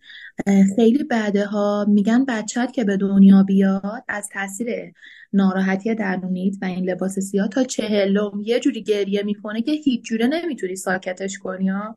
[0.77, 1.87] خیلی بعده ها.
[1.89, 4.69] میگن بچت که به دنیا بیاد از تاثیر
[5.33, 10.27] ناراحتی درونیت و این لباس سیاه تا چهلم یه جوری گریه می‌کنه که هیچ جوره
[10.27, 11.97] نمی‌تونی ساکتش کنی ها.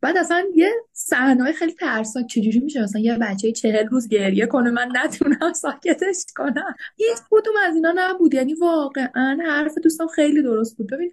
[0.00, 4.70] بعد اصلا یه صحنه خیلی ترسناک چجوری میشه مثلا یه بچه چهل روز گریه کنه
[4.70, 8.34] من نتونم ساکتش کنم؟ هیچ کدوم از اینا نبود.
[8.34, 10.90] یعنی واقعا حرف دوستم خیلی درست بود.
[10.90, 11.12] ببین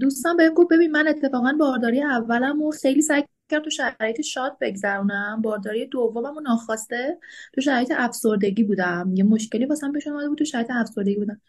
[0.00, 4.56] دوستم بهم گفت ببین من اتفاقا بارداری اولم و خیلی سعی کردم تو شرایط شاد
[4.60, 5.42] بگذرونم.
[5.42, 7.18] بارداری دومم و ناخواسته
[7.54, 9.10] تو شرایط افسردگی بودم.
[9.14, 11.40] یه مشکلی واسم پیش اومده بود تو شرایط افسردگی بودم.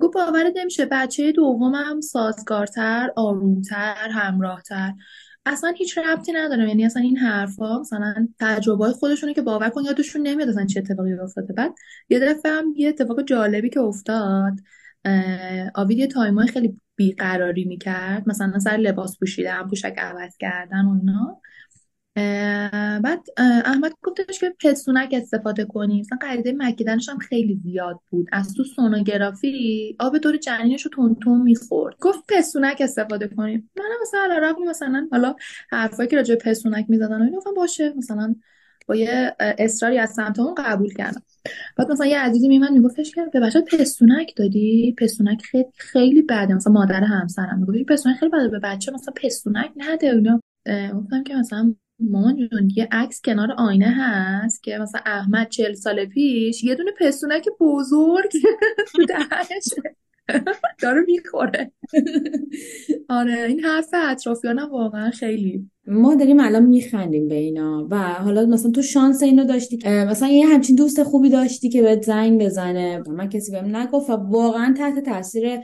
[0.00, 4.92] گفت باورت نمیشه بچه دومم سازگارتر آرومتر همراهتر.
[5.46, 6.68] اصلا هیچ ربطی نداره.
[6.68, 11.12] یعنی اصلا این حرفا مثلا تجربه خودشونه که باور کن یادشون نمیاد اصلا چه اتفاقی
[11.12, 11.52] افتاده.
[11.52, 11.74] بعد
[12.08, 14.52] یه دفعه هم یه اتفاق جالبی که افتاد
[15.74, 18.28] آوید یه تایمای خیلی بیقراری می‌کرد.
[18.28, 21.40] مثلا سر لباس پوشیدن پوشک عوض کردن و اینا.
[23.00, 23.20] بعد
[23.64, 28.28] احمد گفتش که پستونک استفاده کنیم مثلا قریده مکیدنش هم خیلی زیاد بود.
[28.32, 31.96] از تو سونوگرافی آب دور جنینش رو تون می‌خورد.
[32.00, 35.34] گفت پستونک استفاده کنیم منم مثلا علی مثلا حالا
[35.70, 37.92] حرفایی که راجع پستونک می‌زدن و اینو باشه.
[37.96, 38.34] مثلا
[38.90, 41.22] با یه اصراری از سمت اون قبول کردم.
[41.76, 46.54] بعد مثلا یه عزیزی میمن میگفتش که به بچه پستونک دادی؟ پستونک خیلی خیلی بده.
[46.54, 50.06] مثلا مادر همسرم می‌گفت پستونک خیلی بده به بچه مثلا پستونک نده.
[50.06, 50.40] اینا
[50.94, 56.04] گفتم که مثلا مامان جون یه عکس کنار آینه هست که مثلا احمد چل سال
[56.04, 58.30] پیش یه دونه پستونک بزرگ
[58.92, 59.96] تو دهنشه
[60.82, 61.72] داره می‌خوره.
[63.08, 68.70] آره این حرف اطرافیانم واقعا خیلی ما داریم الان میخندیم به اینا و حالا مثلا
[68.70, 73.28] تو شانس اینو داشتی مثلا یه همچین دوست خوبی داشتی که بهت زنگ بزنه من
[73.28, 75.60] کسی بهم نگفت و واقعا تحت تاثیر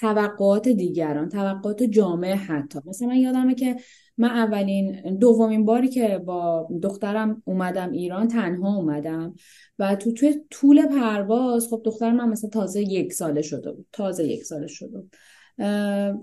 [0.00, 2.78] توقعات دیگران توقعات جامعه حتی.
[2.86, 3.76] مثلا من یادمه که
[4.18, 9.34] من اولین دومین باری که با دخترم اومدم ایران تنها اومدم
[9.78, 14.24] و تو توی طول پرواز خب دخترم من مثلا تازه یک ساله شده بود تازه
[14.24, 15.16] یک ساله شده بود.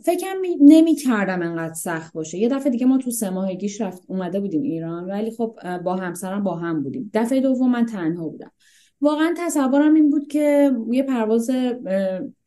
[0.03, 2.37] فکرم نمی کردم انقدر سخت باشه.
[2.37, 6.43] یه دفعه دیگه ما تو سه ماهگیش رفت اومده بودیم ایران ولی خب با همسرم
[6.43, 7.11] با هم بودیم.
[7.13, 8.51] دفعه دوم من تنها بودم.
[9.01, 11.49] واقعا تصورم این بود که یه پرواز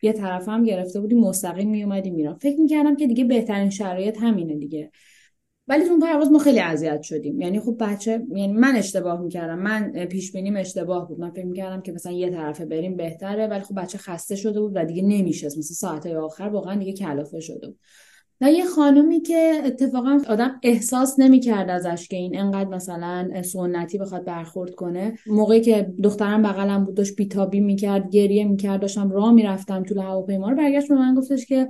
[0.02, 2.38] یه طرف هم گرفته بودیم مستقیم می اومدیم ایران.
[2.38, 4.90] فکر می‌کردم که دیگه بهترین شرایط همینه دیگه.
[5.68, 7.40] ولی تو اون پرواز ما خیلی اذیت شدیم.
[7.40, 9.58] یعنی خب بچه یعنی من اشتباه می‌کردم.
[9.58, 11.20] من پیش بینیم اشتباه بود.
[11.20, 13.46] من فکر می‌کردم که مثلا یه طرفه بریم بهتره.
[13.46, 17.40] ولی خب بچه خسته شده بود و دیگه نمیشه مثلا ساعت آخر واقعا دیگه کلافه
[17.40, 17.78] شده بود.
[18.40, 24.24] و یه خانومی که اتفاقا آدم احساس نمی‌کرد ازش که این انقدر مثلا سنتی بخواد
[24.24, 25.18] برخورد کنه.
[25.26, 30.50] موقعی که دخترم بغلم بود داشت بیتابی می‌کرد گریه می‌کرد داشتم راه می‌رفتم تو هواپیما
[30.50, 30.56] رو.
[30.56, 31.68] برگشت به من گفتش که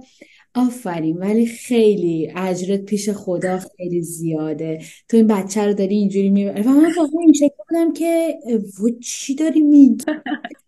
[0.54, 4.78] آفرین ولی خیلی اجرت پیش خدا خیلی زیاده.
[5.08, 6.62] تو این بچه رو داری اینجوری می‌بری.
[6.62, 8.38] و من واقعا این شکل بودم که
[8.84, 10.04] و چی داری میگی؟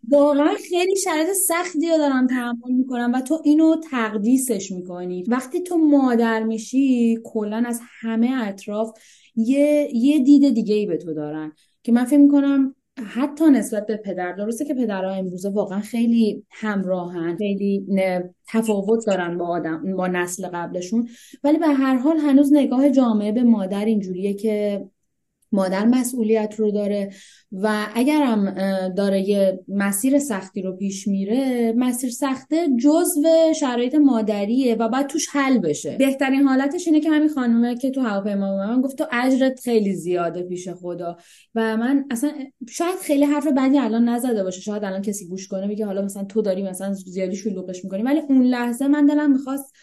[0.09, 5.23] واقعا خیلی شرایط سختی رو دارم تحمل می‌کنم و تو اینو تقدیسش می‌کنی.
[5.27, 8.99] وقتی تو مادر میشی کلا از همه اطراف
[9.35, 11.51] یه یه دید دیگه ای به تو دارن
[11.83, 17.37] که من فکر می‌کنم حتی نسبت به پدر درسته که پدرها امروزه واقعا خیلی همراهن
[17.37, 17.85] خیلی
[18.47, 21.09] تفاوت دارن با آدم با نسل قبلشون.
[21.43, 24.85] ولی به هر حال هنوز نگاه جامعه به مادر اینجوریه که
[25.51, 27.13] مادر مسئولیت رو داره
[27.51, 28.55] و اگرم
[28.89, 35.27] داره یه مسیر سختی رو پیش میره مسیر سخته جزو شرایط مادریه و باید توش
[35.31, 35.95] حل بشه.
[35.97, 40.43] بهترین حالتش اینه که همین خانومه که تو هواپیما من گفت تو اجرت خیلی زیاده
[40.43, 41.17] پیش خدا
[41.55, 42.31] و من اصلا
[42.69, 46.23] شاید خیلی حرف بدی الان نزده باشه شاید الان کسی گوش کنه بگه حالا مثلا
[46.23, 48.03] تو داری مثلا زیادی شلوغش می‌کنی.
[48.03, 49.75] ولی اون لحظه من دلم می‌خواست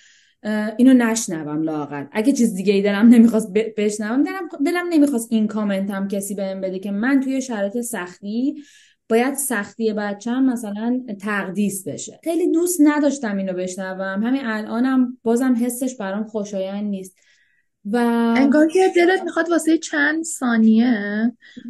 [0.78, 5.90] اینو نشنوم لاغر اگه چیز دیگه ای دلم نمی‌خواست بشنوم دلم, دلم نمی‌خواست این کامنت
[5.90, 8.62] هم کسی بهم بده که من توی شرایط سختی
[9.08, 12.20] باید سختی بچم مثلا تقدیس بشه.
[12.24, 14.22] خیلی دوست نداشتم اینو بشنوم.
[14.22, 17.16] همین الانم بازم حسش برام خوشایند نیست.
[17.84, 17.96] و
[18.36, 20.92] انگار که دلت می‌خواد واسه چند ثانیه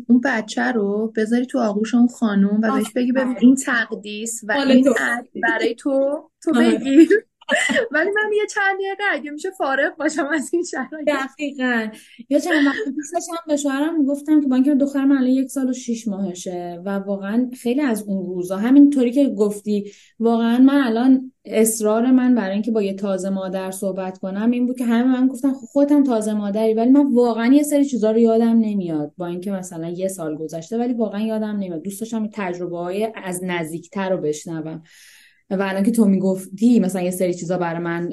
[0.08, 4.52] اون بچه رو بذاری تو آغوش اون خانوم و بهش بگی ببین این تقدیس و
[4.52, 4.94] این
[5.42, 6.70] برای تو تو آره.
[6.70, 7.08] بگیر.
[7.90, 11.08] ولی من یه چند دقیقه اگه میشه فارغ باشم از این شرایط.
[11.08, 11.88] دقیقا.
[12.28, 15.70] یا چند وقت پیشش هم به شوهرم گفتم که با اینکه دخترم الان یک سال
[15.70, 20.82] و شیش ماهشه و واقعا خیلی از اون روزا همین طوری که گفتی واقعا من
[20.82, 25.20] الان اصرار من برای اینکه با یه تازه مادر صحبت کنم این بود که همه
[25.20, 29.12] من گفتم خب خودم تازه مادری ولی من واقعا یه سری چیزا رو یادم نمیاد
[29.16, 31.82] با اینکه مثلا یه سال گذشته ولی واقعا یادم نمیاد.
[31.82, 34.82] دوست داشتم تجربه های از نزدیکتر رو بشنوم.
[35.50, 38.12] و الان که تو می‌گفتی مثلا یه سری چیزا برای من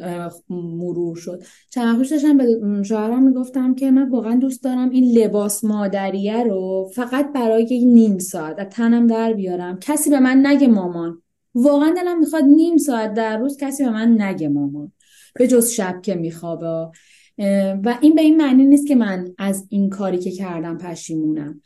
[0.50, 1.44] مرور شد.
[1.70, 6.90] چند وقت داشتم به شوهرم می‌گفتم که من واقعا دوست دارم این لباس مادریه رو
[6.96, 9.80] فقط برای نیم ساعت از تنم در بیارم.
[9.80, 11.22] کسی به من نگه مامان.
[11.56, 14.92] واقعا دلم می‌خواد نیم ساعت در روز کسی به من نگه مامان.
[15.36, 16.90] به جز شب که میخوابه.
[17.84, 21.62] و این به این معنی نیست که من از این کاری که کردم پشیمونم.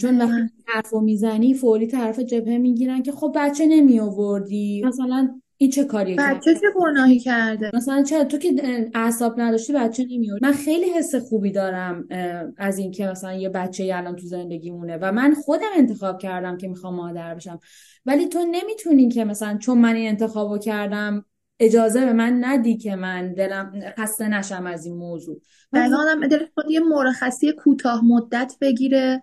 [0.00, 5.70] چون وقتی حرفو می‌زنی فوری طرف جبهه می‌گیرن که خب بچه نمی آوردی مثلا این
[5.70, 8.54] چه کاری بچه چه گناهی کرده؟ مثلا چه تو که
[8.94, 12.08] اعصاب نداشتی بچه نمیاری من خیلی حس خوبی دارم
[12.56, 16.94] از اینکه مثلا یه بچه الان تو زندگیمونه و من خودم انتخاب کردم که می‌خوام
[16.94, 17.60] مادر بشم.
[18.06, 21.24] ولی تو نمی‌تونی که مثلا چون من این انتخابو کردم
[21.60, 25.40] اجازه به من ندی که من دلم خسته نشم از این موضوع.
[25.72, 29.22] بعد آدم دلش یه مرخصی کوتاه مدت بگیره.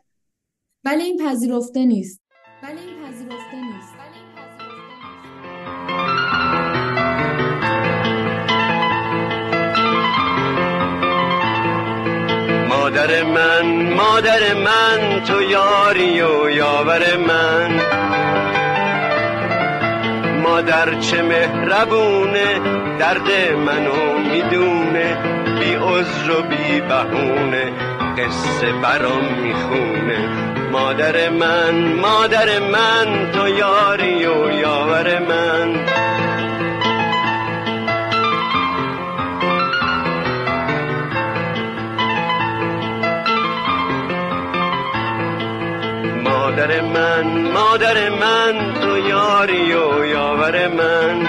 [0.85, 2.21] ولی این پذیرفته نیست.
[2.63, 3.93] ولی این پذیرفته نیست.
[12.69, 17.79] مادر من مادر من تو یاری و یاور من.
[20.43, 22.59] مادر چه مهربونه
[22.99, 23.31] درد
[23.65, 25.17] منو می‌دونه
[25.59, 27.71] بی عذر و بی بهونه
[28.17, 30.48] قصه برام می‌خونه.
[30.71, 35.69] مادر من مادر من تو یاری و یاور من.
[46.23, 51.28] مادر من مادر من تو یاری و یاور من.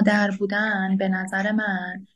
[0.00, 2.06] مادر بودن به نظر من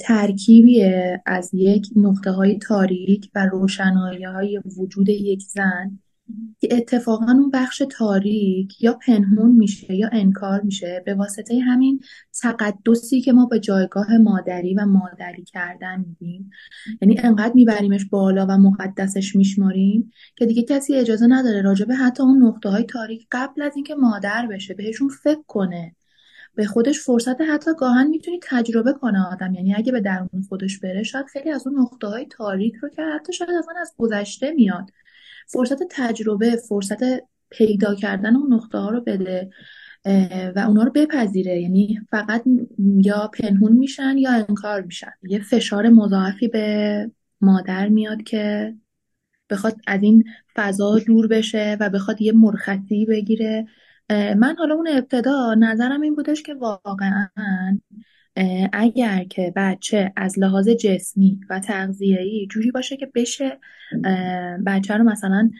[0.00, 0.92] ترکیبی
[1.26, 5.98] از یک نقطه های تاریک و روشنایی های وجود یک زن
[6.60, 12.00] که اتفاقا اون بخش تاریک یا پنهون میشه یا انکار میشه به واسطه همین
[12.42, 16.50] تقدسی که ما به جایگاه مادری و مادری کردن میدیم.
[17.02, 22.42] یعنی انقدر میبریمش بالا و مقدسش میشماریم که دیگه کسی اجازه نداره راجبه حتی اون
[22.42, 25.94] نقطه های تاریک قبل از اینکه مادر بشه بهشون فکر کنه.
[26.54, 29.54] به خودش فرصت حتی گاهن می‌تونی تجربه کنه آدم.
[29.54, 33.02] یعنی اگه به درون خودش بره شاید خیلی از اون نقطه های تاریک رو که
[33.02, 34.90] حتی شاید اصلا از گذشته میاد.
[35.46, 36.98] فرصت تجربه فرصت
[37.50, 39.50] پیدا کردن اون نقطه ها رو بده
[40.56, 41.60] و اونا رو بپذیره.
[41.60, 42.42] یعنی فقط
[42.96, 45.12] یا پنهون میشن یا انکار میشن.
[45.22, 48.74] یه فشار مضاعفی به مادر میاد که
[49.50, 50.24] بخواد از این
[50.56, 53.66] فضا دور بشه و بخواد یه مرخصی بگیره.
[54.10, 57.28] من حالا اون ابتدا نظرم این بودش که واقعا
[58.72, 63.58] اگر که بچه از لحاظ جسمی و تغذیه‌ای جوری باشه که بشه
[64.66, 65.50] بچه رو مثلا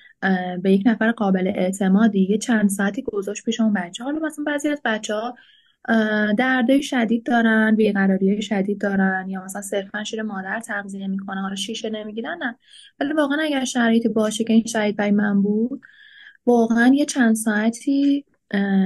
[0.63, 4.05] به یک نفر قابل اعتمادی یه چند ساعتی گذاشت پیش اون بچه.
[4.05, 5.35] حالا مثلا بعضی از بچه ها
[6.39, 11.91] درده شدید دارن بیقراری شدید دارن یا مثلا صرفا شیر مادر تغذیه می‌کنه حالا شیشه
[11.91, 12.57] نمی‌گیرن نه.
[13.01, 15.81] ولی واقعا اگر شرایطی باشه که این شرایط برای من بود
[16.47, 18.25] واقعا یه چند ساعتی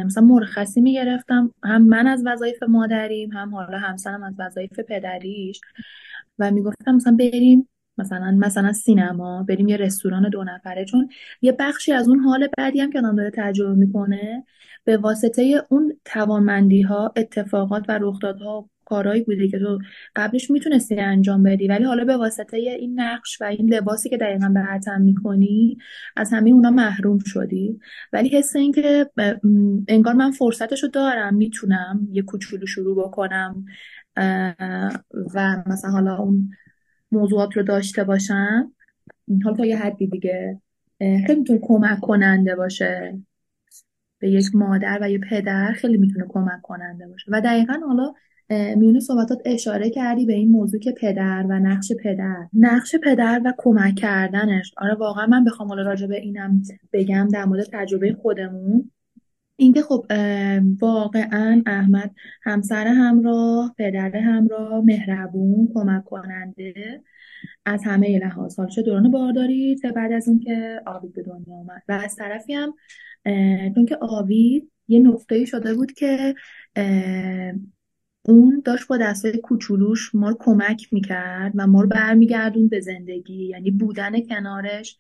[0.07, 1.51] مثلا مرخصی می‌گرفتم.
[1.65, 5.61] هم من از وظایف مادریم هم حالا همسرم از وظایف پدریش.
[6.39, 10.85] و می‌گفتم مثلا بریم مثلا مثلا سینما بریم یه رستوران دو نفره.
[10.85, 11.09] چون
[11.43, 14.45] یه بخشی از اون حال بعدی هم که آدم داره تجربه می‌کنه
[14.85, 19.79] به واسطه اون توانمندی ها اتفاقات و رخدادها کارهایی بوده که تو
[20.17, 21.69] قبلش می‌تونستی انجام بدی.
[21.69, 25.79] ولی حالا به واسطه این نقش و این لباسی که دقیقا به حتم می‌کنی
[26.17, 27.81] از همه اونا محروم شدی.
[28.13, 29.11] ولی حس این که
[29.89, 33.65] انگار من فرصتشو دارم می‌تونم یه کوچولو شروع بکنم
[35.35, 36.51] و مثلا حالا اون
[37.13, 38.73] موضوعات رو داشته باشم
[39.45, 40.61] حالا تا یه حدی دیگه
[40.99, 43.19] خیلی می‌تونه کمک کننده باشه.
[44.19, 47.31] به یک مادر و یه پدر خیلی می‌تونه کمک کننده باشه.
[47.33, 48.13] و دقیقا حالا
[48.77, 52.47] میونه صحبتات اشاره کردی به این موضوع که پدر و نقش پدر.
[52.53, 54.73] نقش پدر و کمک کردنش.
[54.77, 58.91] آره واقعا من بخوام حالا راجع به اینم بگم در مورد تجربه خودمون.
[59.57, 60.07] اینکه خب
[60.81, 67.03] واقعا احمد همسر همراه پدر همراه مهربون کمک کننده
[67.67, 68.59] از همه لحاظ.
[68.59, 71.83] حالا چه دوران بارداری چه بعد از اینکه آبید به دنیا اومد.
[71.89, 72.75] و از طرفی هم
[73.75, 76.35] چون که آبید یه نقطه شده بود که
[78.29, 83.45] اون داشت با دستای کوچولوش ما رو کمک می‌کرد و ما رو برمیگردون به زندگی.
[83.45, 84.97] یعنی بودن کنارش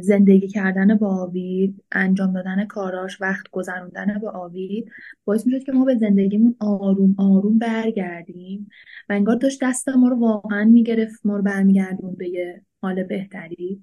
[0.00, 4.90] زندگی کردن با آوید انجام دادن کاراش وقت گذروندن با آوید
[5.24, 8.68] باعث می‌شد که ما به زندگیمون آروم آروم برگردیم
[9.08, 13.82] و انگار داشت دست ما رو واقعا می‌گرفت ما رو برمیگردون به یه حال بهتری.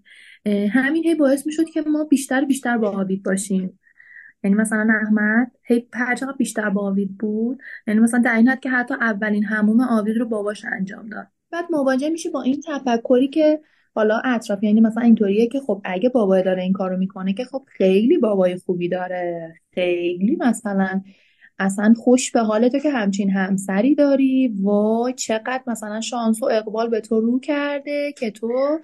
[0.70, 3.80] همین هی باعث می‌شد که ما بیشتر بیشتر با آوید باشیم.
[4.44, 8.60] یعنی مثلا احمد هی هر چقدر بیشتر با آوید بود یعنی مثلا در این حد
[8.60, 11.28] که حتی اولین هموم آوید رو باباش انجام داد.
[11.52, 13.62] بعد مواجه میشی با این تفکری که
[13.96, 17.64] حالا اطراف یعنی مثلا اینطوریه که خب اگه بابای داره این کارو می‌کنه که خب
[17.68, 19.54] خیلی بابای خوبی داره.
[19.74, 21.02] خیلی مثلا
[21.60, 24.56] اصلا خوش به حال که همچین همسری داری.
[24.62, 28.80] وای چقدر مثلا شانس و اقبال به تو رو کرده که تو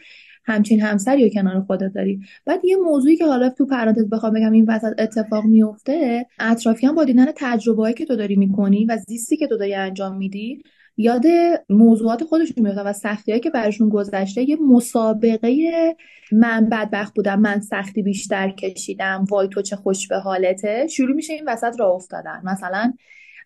[0.47, 2.19] همچین همسری و کنار خودت داری.
[2.45, 7.03] بعد یه موضوعی که حالا تو پرانتز بخوام بگم این وسط اتفاق میفته اطرافیان با
[7.03, 10.63] دیدن تجربه‌ای که تو داری می‌کنی و زیستی که تو داری انجام میدی
[10.97, 11.23] یاد
[11.69, 15.95] موضوعات خودشون میفتن و سختی که براشون گذشته یه مسابقه
[16.31, 21.33] من بدبخت بودم من سختی بیشتر کشیدم وای تو چه خوش به حالته شروع میشه
[21.33, 22.41] این وسط را افتادن.
[22.43, 22.93] مثلا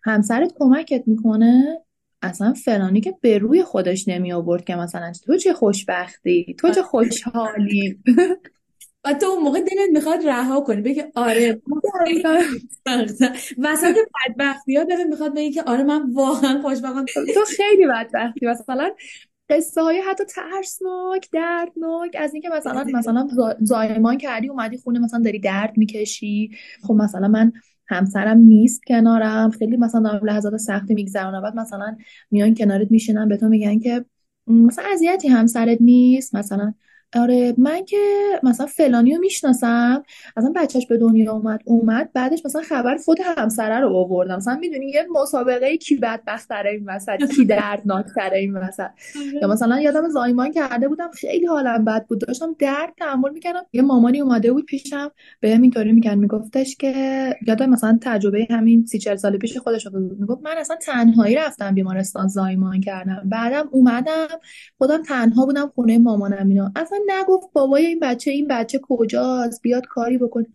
[0.04, 1.78] همسرت کمکت می‌کنه
[2.22, 6.84] اصلا فلانی که به روی خودش نمی آورد که مثلا تو چه خوشبختی؟ تو چه
[6.84, 8.00] خوشحالی؟
[9.06, 11.62] و تو اون موقع دلت می‌خواد رها کنی بگه آره
[13.58, 13.96] وسط
[14.30, 17.06] بدبختی ها دلت می‌خواد بگه که آره من واقعا خوشبختم.
[17.06, 18.46] تو خیلی بدبختی.
[18.46, 18.92] مثلا
[19.50, 23.28] قصه های حتی ترسناک دردناک از اینکه مثلا مثلا
[23.62, 26.52] زایمان کردی اومدی خونه مثلا داری درد می‌کشی.
[26.84, 27.52] خب مثلا من
[27.92, 29.50] همسرم نیست کنارم.
[29.50, 31.42] خیلی مثلا دارم لحظات سختی میگذرونم.
[31.42, 31.98] بعد مثلا
[32.32, 34.06] میان کنارت میشینن به تو میگن که
[34.48, 36.36] مثلا اذیتی همسرت نیست.
[36.36, 36.74] مثلا
[37.16, 37.98] آره من که
[38.44, 40.04] مثلا فلانی رو می‌شناسم
[40.38, 44.36] اصلا بچهش به دنیا اومد اومد بعدش مثلا خبر فوت همسره رو آوردم.
[44.36, 48.90] مثلا می‌دونی یه مسابقه کی بدبخت تره این وسط کی دردناک تره این وسط.
[49.42, 49.48] یا.
[49.48, 52.20] مثلا یادم زایمان کرده بودم خیلی حالم بد بود.
[52.28, 53.62] داشتم درد تحمل می‌کردم.
[53.74, 56.18] یه مامانی اومده بود پیشم بهم اینطوری می‌کرد.
[56.18, 60.76] میگفتش که یادم مثلا تجربه همین سی چل سال پیش خودش بود می‌گفت من اصلا
[60.82, 63.22] تنهایی رفتم بیمارستان زایمان کردم.
[63.26, 64.28] بعدم اومدم
[64.78, 66.72] خودم تنها بودم خونه مامانم اینا.
[66.76, 70.46] اصلا نگفت بابای این بچه این بچه کجاست؟ بیاد کاری بکن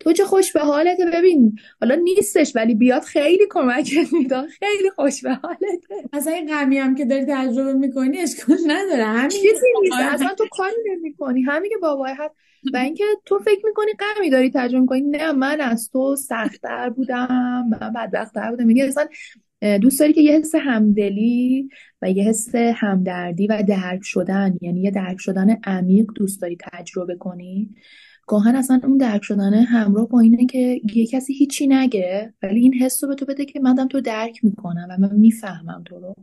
[0.00, 4.48] تو چه خوش به حالته ببین حالا نیستش ولی بیاد خیلی کمکت می‌داد.
[4.48, 5.78] خیلی خوش به حالته
[6.12, 9.04] اصلا این غمی هم که داری تجربه می‌کنی اشکال نداره.
[9.04, 9.96] همین چیزی نیست.
[9.98, 11.42] اصلا تو کاری نمی‌کنی.
[11.42, 12.34] همین که بابای هست.
[12.72, 15.00] و اینکه تو فکر می‌کنی غمی داری تجربه می‌کنی.
[15.00, 17.68] نه من از تو سختتر بودم.
[17.70, 18.70] من بدبختتر بودم.
[18.70, 19.06] یعنی اصلا
[19.60, 21.68] دوست داری که یه حس همدلی
[22.02, 27.16] و یه حس همدردی و درک شدن یعنی یه درک شدن عمیق دوست داری تجربه
[27.16, 27.74] کنی؟
[28.28, 32.74] گاهن اصلا اون درک شدن همراه با اینه که یه کسی هیچی نگه ولی این
[32.74, 36.14] حس رو به تو بده که من تو درک می‌کنم و من می‌فهمم تو رو.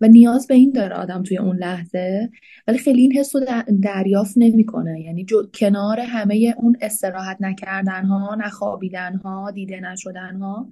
[0.00, 2.30] و نیاز به این داره آدم توی اون لحظه
[2.66, 3.42] ولی خیلی این حس رو
[3.82, 5.00] دریافت نمی‌کنه.
[5.00, 10.70] یعنی کنار همه اون استراحت نکردن ها نخوابیدن ها دیده نشدن ها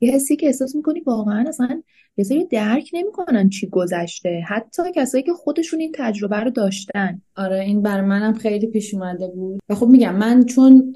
[0.00, 1.82] یه حسی که احساس می‌کنی واقعا اصلا
[2.16, 4.42] یه سری درک نمی‌کنن چی گذشته.
[4.48, 7.22] حتی کسایی که خودشون این تجربه رو داشتن.
[7.36, 9.60] آره این بر منم خیلی پیش اومده بود.
[9.68, 10.94] و خب میگم من چون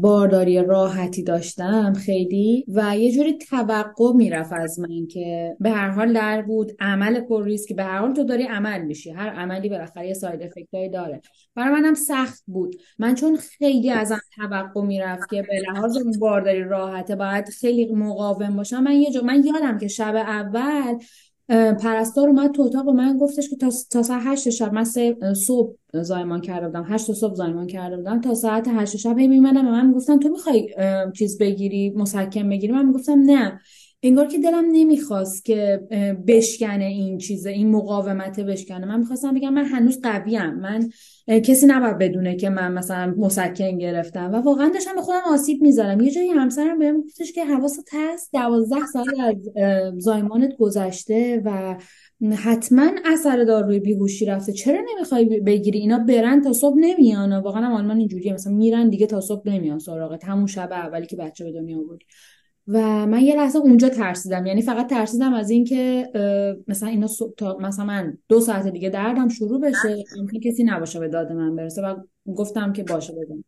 [0.00, 6.12] بارداری راحتی داشتم خیلی و یه جوری توقع می‌رفت از من که به هر حال
[6.12, 6.72] در بود.
[6.80, 7.72] عمل پر ریسک.
[7.72, 9.10] به هر حال تو داری عمل میشی.
[9.10, 11.20] هر عملی بالاخره یه ساید افکتایی داره.
[11.54, 12.76] برای منم سخت بود.
[12.98, 18.82] من چون خیلی ازم توقع می‌رفت که به لحاظ بارداری راحته باید خیلی مقاوم باشم.
[18.82, 20.98] من یه جا من یادم که شب اول
[21.74, 24.72] پرستار اومد تو اتاق و من گفتش که تا, تا ساعت هشت شب.
[24.72, 24.84] من
[25.34, 26.84] صبح زایمان کرده بودم.
[26.88, 28.20] هشت صبح زایمان کرده بودم.
[28.20, 30.74] تا ساعت هشت شب هی میمدم و من می‌گفتم تو می‌خوای
[31.16, 33.60] چیز بگیری مسکن بگیری؟ من می‌گفتم نه.
[34.02, 35.80] انگار که دلم نمی‌خواست که
[36.26, 38.86] بشکنه این چیزه این مقاومت بشکنه.
[38.86, 40.54] من می‌خواستم بگم من هنوز قویم.
[40.54, 40.90] من
[41.28, 44.30] کسی نباید بدونه که من مثلا مسکن گرفتم.
[44.32, 48.32] و واقعا داشتم به خودم آسیب می‌ذارم یه جایی همسرم بهم گفتش که حواست هست
[48.32, 49.36] دوازده سال از
[50.02, 51.76] زایمانت گذشته و
[52.36, 54.52] حتما اثر داروی بیهوشی رفته.
[54.52, 57.32] چرا نمی‌خوای بگیری؟ اینا برن تا صبح نمیان.
[57.32, 58.32] واقعا هم آلمان اینجوریه.
[58.32, 60.24] مثلا میرن دیگه تا صبح نمیان سراغت.
[60.24, 62.04] همون شب اولی که بچه به دنیا آوردی.
[62.72, 64.46] و من یه لحظه اونجا ترسیدم.
[64.46, 66.10] یعنی فقط ترسیدم از اینکه
[66.68, 70.04] مثلا اینا تا مثلا من دو ساعت دیگه دردم شروع بشه
[70.44, 71.96] کسی نباشه به داد من برسه و
[72.36, 73.44] گفتم که باشه بدون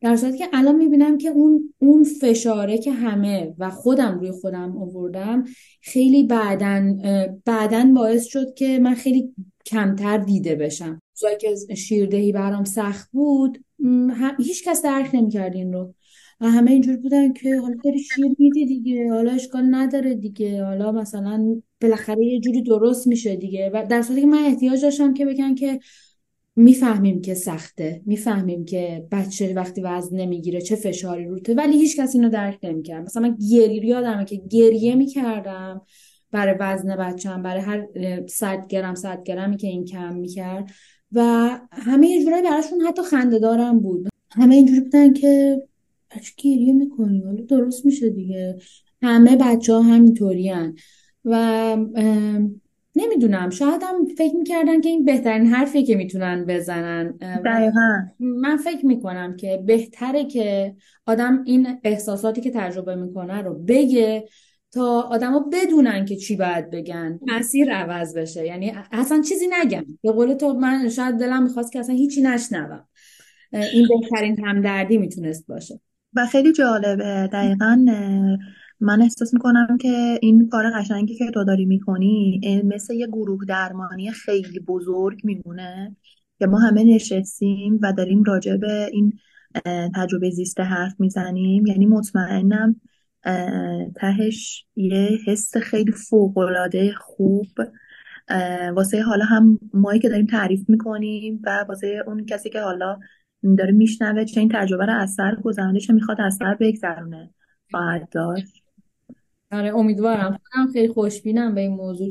[0.00, 4.78] در صورتی که الان می‌بینم که اون اون فشاره که همه و خودم روی خودم
[4.78, 5.44] آوردم
[5.82, 6.98] خیلی بعدن
[7.44, 9.34] بعدن باعث شد که من خیلی
[9.66, 11.02] کمتر دیده بشم.
[11.20, 13.64] جایی که شیردهی برام سخت بود
[14.38, 15.94] هیچ کس درک نمی‌کرد این رو.
[16.40, 20.64] و همه اینجور بودن که حالا داری شیر میدی دیگه حالا اشکال نداره دیگه.
[20.64, 23.70] حالا مثلا بالاخره یه جوری درست میشه دیگه.
[23.74, 25.80] و در صورتی که من احتیاج داشتم که بگن که
[26.56, 28.02] می‌فهمیم که سخته.
[28.06, 33.04] می‌فهمیم که بچه وقتی وزن نمی‌گیره چه فشاری روته ولی هیچ کسی اینو درک نمی‌کرد.
[33.04, 35.82] مثلا من گریه یادمه که گریه می‌کردم
[36.32, 37.86] برای وزن بچم برای هر
[38.26, 40.70] صد گرم صد گرمی که این کم می‌کرد.
[41.12, 44.08] و همه یه جورایی براشون حتی خنده دارم بود.
[44.30, 45.62] همه اینجوری بودن که
[46.16, 47.22] بچه گریه می‌کنی.
[47.22, 48.58] حالا درست میشه دیگه.
[49.02, 50.52] همه بچه ها همینطوری
[51.24, 51.76] و
[52.96, 53.50] نمی‌دونم.
[53.50, 57.10] شاید هم فکر می‌کردن که این بهترین حرفی که می‌تونن بزنن.
[57.44, 58.02] دقیقا.
[58.20, 60.74] من فکر می‌کنم که بهتره که
[61.06, 64.28] آدم این احساساتی که تجربه می‌کنه رو بگه
[64.72, 67.20] تا آدما بدونن که چی باید بگن.
[67.22, 68.46] مسیر عوض بشه.
[68.46, 69.84] یعنی اصلا چیزی نگم.
[70.02, 72.88] به قول تو من شاید دلم می‌خواست که اصلا هیچی نشنوم.
[73.52, 75.80] این بهترین همدردی می‌تونست باشه.
[76.14, 77.28] و خیلی جالبه.
[77.32, 77.84] دقیقا
[78.80, 84.10] من احساس می‌کنم که این کار قشنگی که تو داری می‌کنی مثل یه گروه درمانی
[84.10, 85.96] خیلی بزرگ میمونه
[86.38, 89.12] که ما همه نشستیم و داریم راجع به این
[89.94, 91.66] تجربه زیسته حرف می‌زنیم.
[91.66, 92.80] یعنی مطمئنم
[93.96, 97.46] تهش یه حس خیلی فوقالعاده خوب.
[98.74, 102.98] واسه حالا هم مایی که داریم تعریف می‌کنیم و واسه اون کسی که حالا
[103.58, 107.34] داره میشنوه چه این تجربه رو اثر گذرانده چه می‌خواد اثر بگذرونه.
[107.70, 108.62] خواهد داشت
[109.52, 110.38] آره امیدوارم.
[110.42, 112.10] خودم خیلی خوشبینم به این موضوع.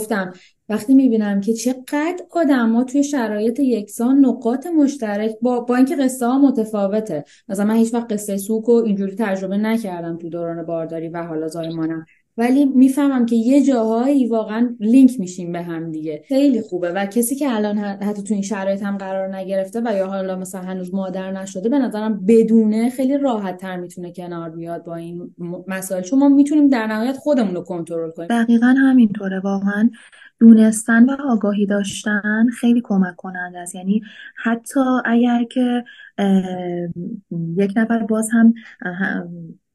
[0.00, 0.32] گفتم
[0.68, 6.38] وقتی می‌بینم که چقدر ها توی شرایط یکسان نقاط مشترک با, با اینکه قصه ها
[6.38, 7.24] متفاوته.
[7.48, 11.48] مثلا من هیچ وقت قصه سوک و اینجوری تجربه نکردم تو دوران بارداری و حالا
[11.48, 16.24] زایمانم ولی می‌فهمم که یه جاهایی واقعا لینک میشیم به هم دیگه.
[16.28, 16.92] خیلی خوبه.
[16.92, 20.60] و کسی که الان حتی تو این شرایط هم قرار نگرفته و یا حالا مثلا
[20.60, 25.34] هنوز مادر نشده به نظرم بدونه خیلی راحت تر می‌تونه کنار بیاد با این
[25.68, 26.02] مسائل.
[26.02, 28.28] چون ما می‌تونیم در نهایت خودمون رو کنترل کنیم.
[28.28, 29.40] دقیقا همینطوره.
[29.40, 29.90] واقعا
[30.40, 33.74] دونستن و آگاهی داشتن خیلی کمک کننده است.
[33.74, 34.02] یعنی
[34.36, 35.84] حتی اگر که
[37.56, 38.54] یک نفر باز هم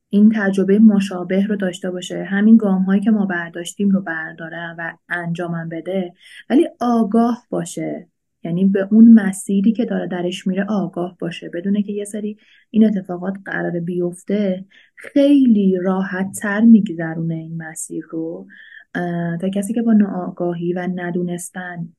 [0.10, 2.24] این تجربه مشابه رو داشته باشه.
[2.24, 6.14] همین گام هایی که ما برداشتیم رو برداره و انجامم بده
[6.50, 8.08] ولی آگاه باشه.
[8.44, 11.50] یعنی به اون مسیری که داره درش میره آگاه باشه.
[11.54, 12.38] بدونه که یه سری
[12.70, 18.48] این اتفاقات قرار بیفته خیلی راحت تر میگذرونه این مسیر رو.
[19.42, 21.90] تا کسی که با ناآگاهی و ندونستن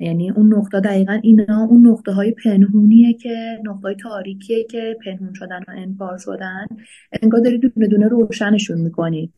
[0.00, 5.34] یعنی اون نقطه دقیقا اینا اون نقطه های پنهونیه که نقطه های تاریکیه که پنهون
[5.34, 6.66] شدن و انبار شدن
[7.22, 9.32] انگار داری دونه دونه روشنشون می‌کنی.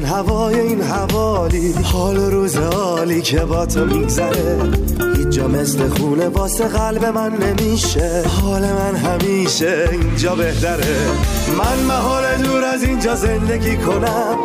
[0.00, 4.58] بهترین هوای این حوالی حال روز عالی که با تو میگذره.
[5.16, 8.24] هیچ جا مثل خونه واسه قلب من نمیشه.
[8.42, 10.96] حال من همیشه اینجا بهتره.
[11.58, 14.38] من محال دور از اینجا زندگی کنم.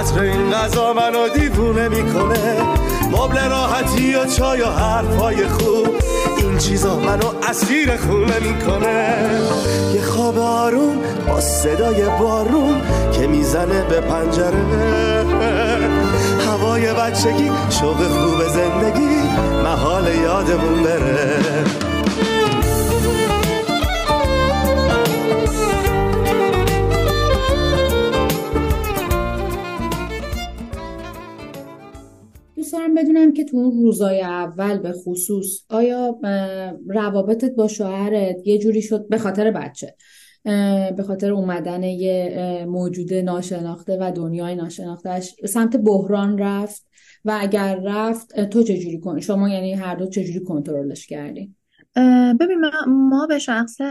[0.00, 2.56] عطر این غذا منو دیوونه می‌کنه.
[3.10, 5.88] مبل راحتی و چای و حرفای خوب.
[6.42, 9.14] این چیزا منو اسیر خونه می‌کنه.
[9.94, 12.82] یه خواب آروم با صدای بارون
[13.12, 15.24] که می‌زنه به پنجره.
[16.46, 19.16] هوای بچگی شوق خوب زندگی
[19.64, 21.40] محال یادمون بره.
[32.72, 36.20] دوست دارم بدونم که تو اون روزای اول به خصوص آیا
[36.88, 39.94] روابطت با شوهرت یه جوری شد به خاطر بچه
[40.96, 46.86] به خاطر اومدن یه موجود ناشناخته و دنیای ناشناختهش سمت بحران رفت
[47.24, 51.56] و اگر رفت تو چجوری کن شما یعنی هر دو چجوری کنترلش کردین
[52.40, 53.84] ببین ما به شخصه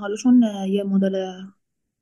[0.00, 1.26] حالا چون یه مدل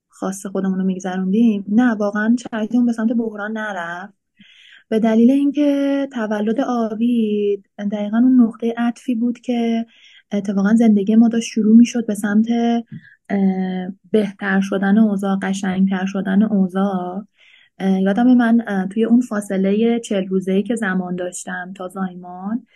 [0.09, 4.20] خاص خودمون رو میگذروندیم نه واقعا چرتیمون به سمت بحران نرفت.
[4.91, 9.87] به دلیل اینکه تولد آبید دقیقا اون نقطه عطفی بود که
[10.33, 12.47] اتفاقا زندگی ما داشت شروع می‌شد به سمت
[14.13, 17.25] بهتر شدن اوضاع قشنگتر شدن اوضاع.
[17.81, 22.67] یادم من توی اون فاصله چل روزه که زمان داشتم تا زایمان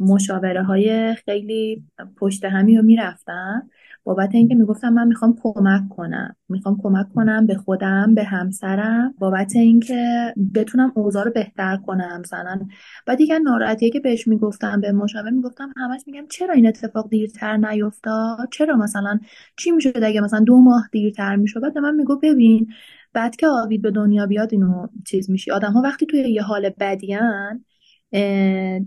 [0.00, 1.84] مشاوره های خیلی
[2.16, 3.70] پشت همی رو می‌رفتم.
[4.04, 6.36] بابت اینکه می‌گفتم من می‌خوام کمک کنم.
[6.48, 9.14] می‌خوام کمک کنم به خودم به همسرم.
[9.18, 12.60] بابت اینکه بتونم اوضاع رو بهتر کنم مثلا.
[13.06, 17.56] بعد دیگه ناراحتیه که بهش می‌گفتم به مشاور می‌گفتم همش میگم چرا این اتفاق دیرتر
[17.56, 19.18] نیفتاد؟ چرا مثلا
[19.56, 22.66] چی می‌شد اگه مثلا دو ماه دیرتر می‌شد؟ بعد من میگو ببین
[23.12, 25.50] بعد که آوید به دنیا بیاد اینو چیز میشی.
[25.50, 27.64] آدم ها وقتی توی یه حال بدیان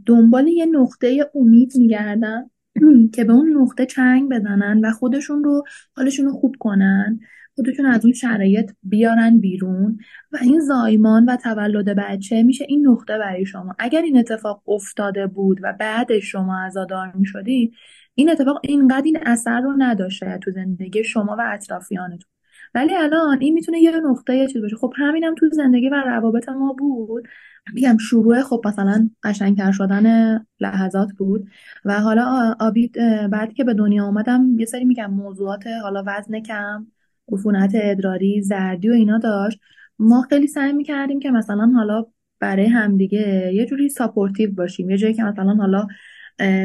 [0.05, 2.49] دنبال یه نقطه امید میگردن.
[3.13, 5.63] که به اون نقطه چنگ بزنن و خودشون رو
[5.95, 7.19] حالشون رو خوب کنن
[7.55, 9.97] خودشون از اون شرایط بیارن بیرون
[10.31, 13.75] و این زایمان و تولد بچه میشه این نقطه برای شما.
[13.79, 17.73] اگر این اتفاق افتاده بود و بعدش شما عزادار می‌شدید
[18.15, 22.31] این اتفاق اینقدر این اثر رو نداشته تو زندگی شما و اطرافیانتون.
[22.73, 24.75] ولی الان این می‌تونه یه نقطه یه چیز باشه.
[24.75, 27.27] خب همینم تو زندگی و روابط ما بود.
[27.73, 31.47] میگم شروع خب مثلا قشنگتر شدن لحظات بود
[31.85, 32.95] و حالا آبید
[33.31, 36.87] بعد که به دنیا آمدم یه سری میگم موضوعات حالا وزن کم
[37.31, 39.59] عفونت ادراری زردی و اینا داشت.
[39.99, 42.05] ما خیلی سعی می‌کردیم که مثلا حالا
[42.39, 44.89] برای همدیگه یه جوری supportive باشیم.
[44.89, 45.87] یه جایی که مثلا حالا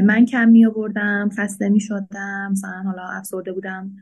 [0.04, 3.92] من کم می آوردم خسته می شدم مثلا حالا افسرده بودم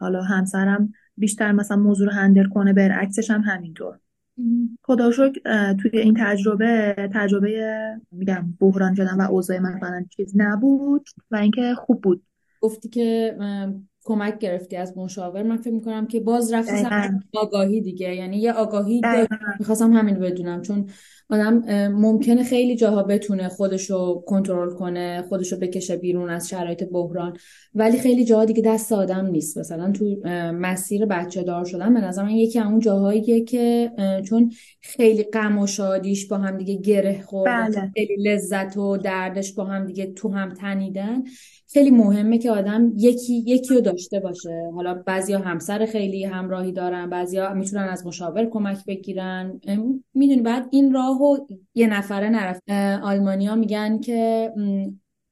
[0.00, 3.98] حالا همسرم بیشتر مثلا موضوع رو handle کنه برعکسش هم همینطور.
[4.82, 5.10] خدا
[5.82, 7.76] توی این تجربه تجربه
[8.12, 12.22] میگم بحران شدن و اوضاع مثلا چیز نبود و اینکه خوب بود.
[12.60, 13.36] گفتی که
[14.04, 15.42] کمک گرفتی از مشاور.
[15.42, 16.86] من فکر می‌کنم که باز رفتی
[17.34, 18.14] آگاهی دیگه.
[18.14, 19.00] یعنی یه آگاهی
[19.58, 20.62] می‌خواستم همین بدونم.
[20.62, 20.86] چون
[21.30, 27.36] آدم ممکنه خیلی جاها بتونه خودشو کنترل کنه خودشو بکشه بیرون از شرایط بحران.
[27.74, 29.58] ولی خیلی جاها دیگه دست آدم نیست.
[29.58, 30.16] مثلا تو
[30.54, 33.90] مسیر بچه دار شدن به نظر من یکی اون جاهاییه که
[34.28, 37.90] چون خیلی غم و شادیش با هم دیگه گره خورد بله.
[37.94, 41.24] خیلی لذت و دردش با هم دیگه تو هم تنیدن.
[41.72, 44.70] خیلی مهمه که آدم یکی یکی رو داشته باشه.
[44.74, 49.60] حالا بعضیا همسر خیلی همراهی دارن بعضیا می‌تونن از مشاور کمک بگیرن.
[50.14, 51.36] می‌دونی بعد این راهو
[51.74, 52.62] یه نفره نرفت.
[53.02, 54.52] آلمانیا میگن که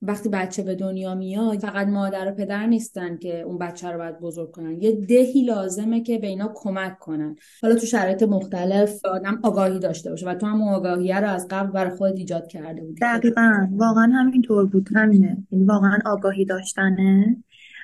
[0.06, 4.20] وقتی بچه به دنیا میاد فقط مادر و پدر نیستن که اون بچه رو باید
[4.20, 4.82] بزرگ کنن.
[4.82, 7.36] یه دهی لازمه که به اینا کمک کنن.
[7.62, 11.70] حالا تو شرایط مختلف آدم آگاهی داشته باشه و تو هم آگاهیه رو از قبل
[11.70, 13.00] برای خود ایجاد کرده بودی.
[13.02, 13.68] دقیقا.
[13.72, 14.88] واقعا همینطور بود.
[14.94, 15.36] همینه.
[15.50, 17.36] یعنی واقعا آگاهی داشتنه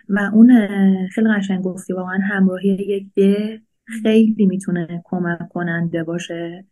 [0.09, 0.69] و اون
[1.15, 1.93] خیلی قشنگ گفتی.
[1.93, 3.61] واقعا همراهی یک ده
[4.03, 6.65] خیلی می‌تونه کمک کننده باشه.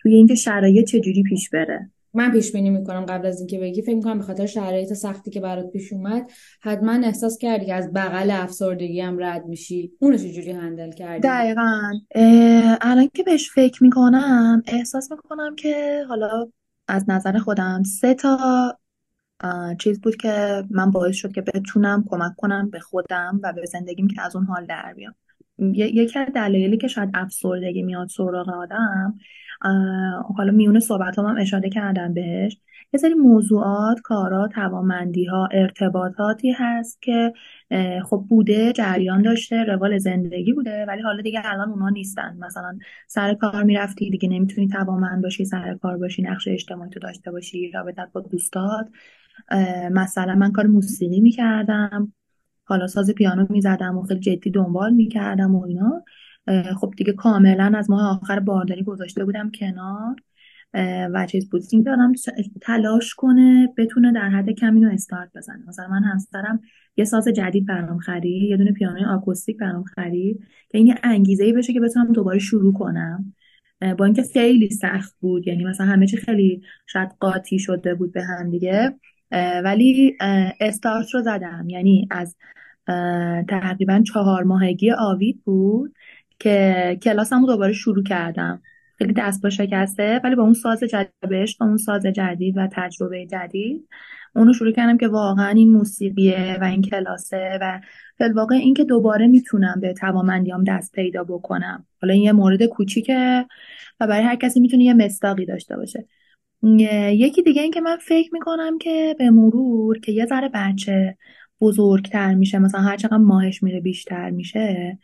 [0.00, 1.90] توی اینکه شرایط چجوری پیش بره.
[2.14, 3.82] من پیش بینی می‌کنم قبل از اینکه بگی.
[3.82, 6.30] فکر می‌کنم به خاطر شرایط سختی که برات پیش اومد
[6.60, 9.92] حتما احساس کردی که از بغل افسردگی هم رد میشی.
[9.98, 11.92] اونو چجوری هندل کردی؟ دقیقا.
[12.80, 16.48] الان که بهش فکر می‌کنم احساس می‌کنم که حالا
[16.88, 18.78] از نظر خودم سه تا
[19.78, 24.08] چیز بود که من باعث شد که بتونم کمک کنم به خودم و به زندگیم
[24.08, 25.14] که از اون حال در بیام.
[25.74, 29.18] یکی از دلایلی که شاید افسردگی میاد سراغ آدم
[30.36, 32.56] حالا میونه صحبت هم اشاره کردم بهش
[32.92, 37.32] یه سری موضوعات کارا توانمندی ها ارتباطاتی هست که
[38.04, 42.36] خب بوده جریان داشته روال زندگی بوده ولی حالا دیگه الان اونا نیستن.
[42.40, 47.30] مثلا سر کار می‌رفتی دیگه نمی‌تونی توانمند باشی سر کار باشی نقش اجتماعی تو داشته
[47.30, 48.88] باشی رابطت با دوستات.
[49.90, 52.12] مثلا من کار موسیقی می‌کردم.
[52.68, 56.04] حالا ساز پیانو می‌زدم و خیلی جدی دنبال می‌کردم و اینا.
[56.80, 60.16] خب دیگه کاملا از ماه آخر بارداری گذاشته بودم کنار.
[61.14, 61.62] و چیز بود.
[61.72, 62.12] این آدم
[62.62, 65.68] تلاش کنه بتونه در حد کم اینو استارت بزنه.
[65.68, 66.60] مثلا من همسرم
[66.96, 71.44] یه ساز جدید برام خرید یه دونه پیانوی آکوستیک برام خرید که این یه انگیزه
[71.44, 73.34] ای بشه که بتونم دوباره شروع کنم.
[73.98, 78.22] با اینکه خیلی سخت بود یعنی مثلا همه چی خیلی شاید قاطی شده بود به
[78.22, 78.94] هم دیگه.
[79.64, 80.16] ولی
[80.60, 81.66] استارت رو زدم.
[81.68, 82.36] یعنی از
[83.48, 85.94] تقریبا چهار ماهگی آوید بود
[86.38, 88.62] که کلاسمو دوباره شروع کردم.
[88.98, 91.12] خیلی دست با شکسته ولی با اون ساز جدید
[91.60, 93.88] با اون ساز جدید و تجربه جدید
[94.34, 97.80] اونو شروع کردم که واقعا این موسیقیه و این کلاسه و
[98.18, 101.86] فی واقع این که دوباره می‌تونم به توامندیام دست پیدا بکنم.
[102.02, 103.46] حالا این یه مورد کوچیکه
[104.00, 106.06] و برای هر کسی می‌تونه یه مستاقی داشته باشه.
[106.62, 111.16] یکی دیگه این که من فکر می‌کنم که به مرور که یه ذره بچه
[111.60, 114.98] بزرگتر میشه مثلا هر چقدر ماهش میره بیشتر میشه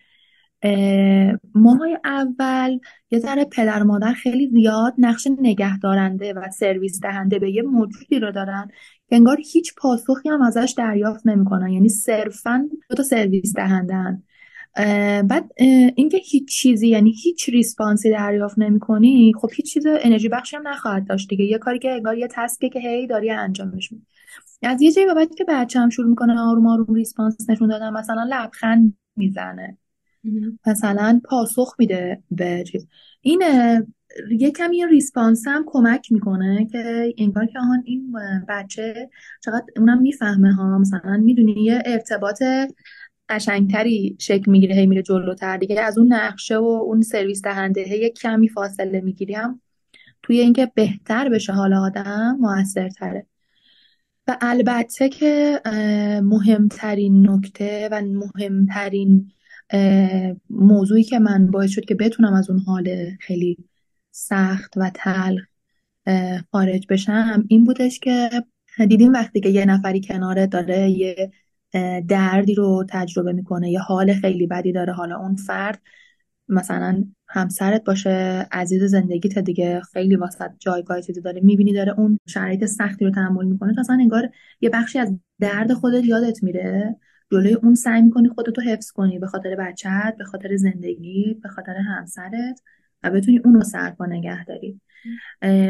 [1.55, 2.79] ماهای اول
[3.11, 8.19] یه ذره پدر و مادر خیلی زیاد نقش نگهدارنده و سرویس دهنده به یه موجودی
[8.19, 8.69] رو دارن
[9.09, 11.69] که انگار هیچ پاسخی هم ازش دریافت نمی‌کنن.
[11.69, 14.23] یعنی صرفا دو تا سرویس دهنده‌ن
[15.29, 15.51] بعد
[15.97, 20.69] اینکه هیچ چیزی یعنی هیچ response ی دریافت نمی‌کنی خب هیچ چیز انرژی بخشی هم
[20.69, 21.45] نخواهد داشت دیگه.
[21.45, 24.07] یه کاری که انگار یه task ه که هی داری انجامش میدی.
[24.63, 28.27] از یه جایی به بعد که بچه‌م شروع می‌کنه آروم آروم response نشون دادن مثلا
[28.31, 29.79] لبخند می‌زنه.
[30.67, 32.87] مثلا پاسخ میده به چیز.
[33.21, 33.43] این
[34.39, 38.13] یه کمی ریسپانس هم کمک می‌کنه که انگار که آهان این
[38.49, 39.11] بچه
[39.45, 40.79] چقدر اونم می‌فهمه ها.
[40.79, 42.43] مثلا می‌دونی یه ارتباط
[43.29, 45.57] قشنگتری شکل می‌گیره هی میره جلوتر.
[45.57, 49.61] دیگه از اون نقشه و اون سرویس دهنده یه کمی فاصله می‌گیری هم
[50.23, 53.27] توی اینکه بهتر بشه حال آدم موثرتره.
[54.27, 55.61] و البته که
[56.23, 59.33] مهمترین نکته و مهمترین
[60.51, 63.59] موضوعی که من باعث شد که بتونم از اون حال خیلی
[64.11, 65.43] سخت و تلخ
[66.53, 68.31] خارج بشم این بودش که
[68.89, 71.31] دیدیم وقتی که یه نفری کناره داره یه
[72.09, 74.93] دردی رو تجربه می‌کنه یه حال خیلی بدی داره.
[74.93, 75.83] حالا اون فرد
[76.49, 82.65] مثلا همسرت باشه عزیز زندگیت دیگه خیلی واسط جایگاه چیزی داره می‌بینی داره اون شرایط
[82.65, 83.75] سختی رو تحمل می‌کنه.
[83.75, 86.97] تو اصلا انگار یه بخشی از درد خودت یادت میره.
[87.33, 91.77] جلوی اون سعی می‌کنی خودتو حفظ کنی به خاطر بچت به خاطر زندگی به خاطر
[91.77, 92.61] همسرت
[93.03, 94.81] و بتونی اون رو سرپا نگه داری.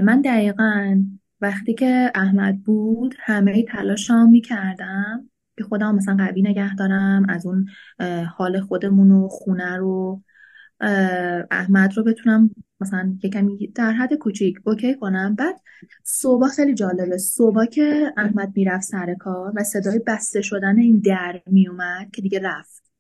[0.03, 1.05] من دقیقا
[1.41, 5.31] وقتی که احمد بود همه تلاشام می‌کردم.
[5.57, 7.67] که خودم مثلا قوی نگه دارم از اون
[8.37, 10.23] حال خودمون و خونه رو
[11.51, 12.51] احمد رو بتونم
[12.81, 15.35] مثلا یکمی در حد کوچیک اوکی کنم.
[15.35, 15.61] بعد
[16.05, 17.19] صبح خیلی جالبه.
[17.19, 22.41] صبح که احمد می‌رفت سر کار و صدای بسته شدن این در میومد که دیگه
[22.43, 22.93] رفت.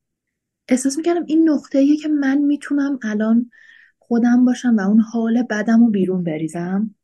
[0.69, 3.51] احساس می‌کردم این نقطه که من می‌تونم الان
[3.99, 6.95] خودم باشم و اون حال بدم رو بیرون بریزم.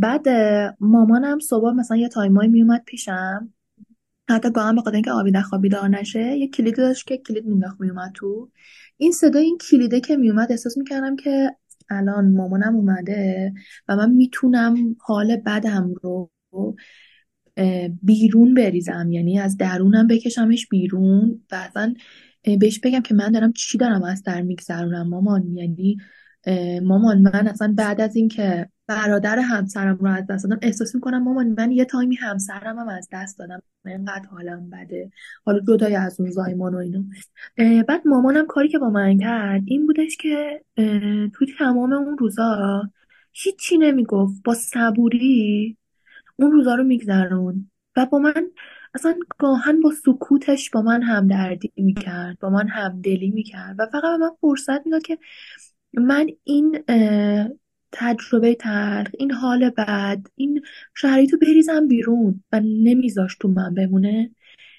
[0.00, 0.28] بعد
[0.80, 3.52] مامانم صبح مثلا یه تایمایی میومد پیشم.
[4.28, 7.80] حتی گاهم به خاطر اینکه آبی نخواب بیدار نشه یه کلید داشت که کلید مینداخت
[7.80, 8.50] میومد تو.
[8.96, 11.50] این صدای این کلیده که میومد احساس می‌کردم که
[11.90, 13.52] الان مامانم اومده
[13.88, 16.30] و من می‌تونم حال بدم رو
[18.02, 19.08] بیرون بریزم.
[19.10, 21.94] یعنی از درونم بکشمش بیرون و اصلا
[22.60, 25.56] بهش بگم که من دارم چی دارم از در میگذرونم مامان.
[25.56, 25.96] یعنی
[26.82, 30.58] مامان من اصلا بعد از اینکه برادر همسرم رو از دست دادم.
[30.62, 33.62] احساس می‌کنم مامان من یه تایمی همسرم هم از دست دادم.
[33.86, 35.10] اینقدر حالم بده.
[35.44, 37.02] حالا جدای از اون زایمان و اینو
[37.82, 40.64] بعد مامانم کاری که با من کرد این بودش که
[41.34, 42.82] توی تمام اون روزا
[43.32, 44.42] هیچی نمی‌گفت.
[44.44, 45.76] با صبوری
[46.36, 47.70] اون روزا رو میگذرون.
[47.96, 48.50] و با من
[48.94, 53.76] اصلا گاهن با سکوتش با من همدردی می‌کرد با من همدلی می‌کرد.
[53.78, 55.18] و فقط به من فرصت می‌داد که
[55.94, 56.78] من این
[57.92, 60.20] تجربه تلخ این حال بد.
[60.34, 60.62] این
[60.94, 62.44] شرایط رو بریزم بیرون.
[62.52, 64.30] و نمیذاش تو من بمونه.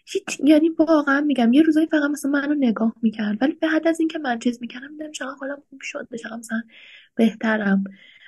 [0.06, 3.38] هیچ یعنی واقعا میگم یه روزایی فقط مثلا منو نگاه می‌کرد.
[3.42, 6.08] ولی بعد از اینکه من چیز می‌کردم میدم چقدر حالم خوب شد.
[6.20, 6.62] چقدر مثلا
[7.16, 7.84] بهترم.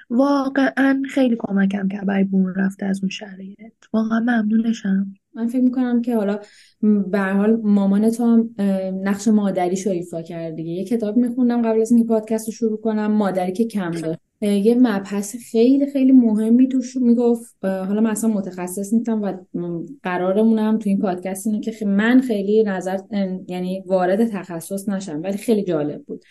[0.10, 3.74] واقعا خیلی کمکم کرد برای بون رفته از اون شرایط.
[3.94, 5.14] واقعا ممنونشم.
[5.34, 6.40] من فکر می‌کنم که حالا
[7.12, 8.50] به حال مامان تو هم
[9.04, 10.72] نقش مادریش رو ایفا کرد دیگه.
[10.72, 13.12] یه کتاب میخوندم قبل از اینکه پادکست رو شروع کنم.
[13.12, 14.20] مادری که کم داشت.
[14.42, 17.56] یه مبحث خیلی خیلی مهمی توش می‌گفت.
[17.66, 19.34] حالا من اصلا متخصص نیستم و
[20.04, 22.98] قرارمونم تو این پادکست اینه که من خیلی نظر
[23.48, 26.24] یعنی وارد تخصص نشم ولی خیلی جالب بود.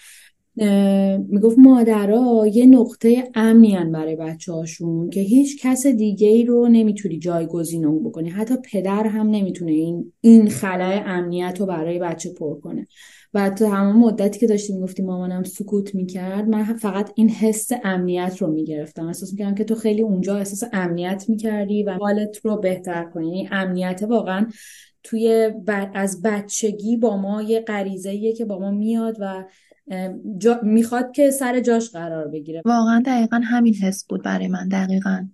[1.29, 7.19] می‌گفت مادرها یه نقطه امنی برای بچه هاشون که هیچ کس دیگه ای رو نمی‌تونی
[7.19, 8.29] جایگزین اون بکنی.
[8.29, 12.87] حتی پدر هم نمی‌تونه این این خلای امنیت رو برای بچه پر کنه.
[13.35, 18.37] و تو همون مدتی که داشتی می‌گفتی مامانم سکوت می‌کرد من فقط این حس امنیت
[18.39, 19.07] رو می‌گرفتم.
[19.07, 23.27] احساس می‌کردم که تو خیلی اونجا احساس امنیت می‌کردی و حالت رو بهتر کنی.
[23.27, 24.47] یعنی امنیت واقعا
[25.03, 25.51] توی
[25.95, 29.45] از بچگی با ما یه غریزه که با ما میاد و
[30.63, 32.63] می‌خواد که سر جاش قرار بگیره.
[32.65, 35.29] واقعا دقیقا همین حس بود برای من دقیقا.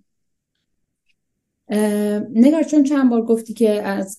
[1.69, 4.17] نگار چون چند بار گفتی که از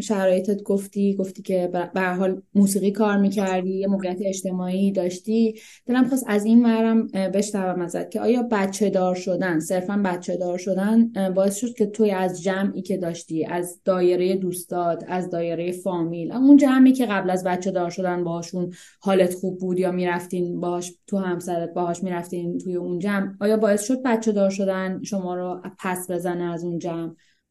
[0.00, 5.54] شرایطت گفتی گفتی که به حال موسیقی کار می‌کردی یه موقعیت اجتماعی داشتی.
[5.86, 10.58] دلم خواست از این ورم بشنوم ازت که آیا بچه دار شدن صرفا بچه دار
[10.58, 16.32] شدن باعث شد که توی از جمعی که داشتی از دایره دوستات از دایره فامیل
[16.32, 20.92] اون جمعی که قبل از بچه دار شدن باهاشون حالت خوب بود یا می‌رفتین باهاش
[21.06, 25.60] تو همسرت باهاش می‌رفتین توی اون جمع آیا باعث شد بچه دار شدن شما رو
[25.78, 26.78] پس بزنه از اون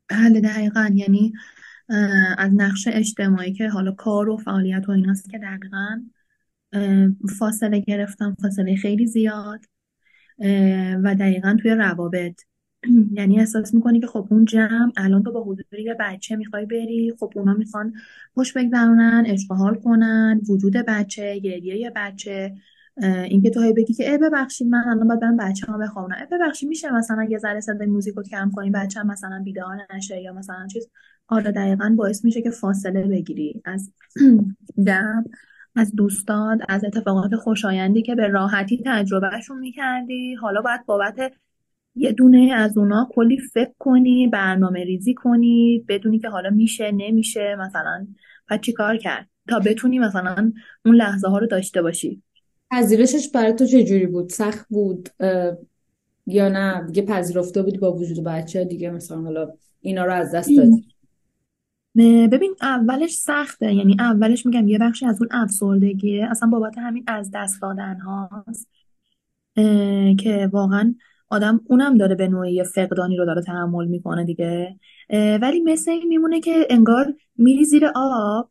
[0.07, 0.89] بله دقیقا.
[0.93, 1.33] یعنی
[2.37, 6.01] از نقش اجتماعی که حالا کار و فعالیت و ایناست که دقیقا
[7.39, 9.65] فاصله گرفتم فاصله خیلی زیاد
[11.03, 12.41] و دقیقا توی روابط.
[13.17, 17.13] یعنی احساس می‌کنی که خب اون جمع الان تو با حضور یه بچه می‌خوای بری
[17.19, 17.93] خب اونا می‌خوان
[18.33, 22.55] خوش بگذرونن عشق حال کنن وجود بچه گریه بچه.
[23.03, 26.15] اینکه تو هی بگی که ای ببخشید من الان باید برم بچه ها بخوابونم.
[26.19, 29.77] ای ببخشید میشه مثلا یه ذره صدای موزیک رو کم کنی؟ بچه هم مثلا بیدار
[29.95, 30.89] نشه یا مثلا چیز؟
[31.27, 33.61] آره دقیقا باعث میشه که فاصله بگیری.
[33.65, 33.91] از
[34.87, 35.23] دم
[35.75, 40.35] از دوستان از اتفاقات خوشایندی که به راحتی تجربهشون می‌کردی.
[40.35, 41.31] حالا باید بابت
[41.95, 47.55] یه دونه از اونا کلی فکر کنی برنامه ریزی کنی بدونی که حالا میشه نمیشه
[47.59, 48.07] مثلا
[48.49, 50.51] بعد چی کار کرد؟ تا بتونی مثلا
[50.85, 52.23] اون لحظه ها رو داشته باشی.
[52.71, 55.09] پذیرشش برای تو چجوری بود؟ سخت بود
[56.27, 59.51] یا نه؟ دیگه پذیرفته بودی با وجود بچه دیگه مثلا حالا
[59.81, 60.87] اینا رو از دست دادی؟
[62.27, 63.73] ببین اولش سخته.
[63.73, 66.27] یعنی اولش میگم یه بخشی از اون افسردگیه.
[66.31, 68.67] اصلا بابت همین از دست دادن هاست.
[70.19, 70.95] که واقعا
[71.29, 74.79] آدم اونم داره به نوعی فقدانی رو داره تحمل می‌کنه دیگه.
[75.41, 78.49] ولی مثل این میمونه که انگار میری زیر آب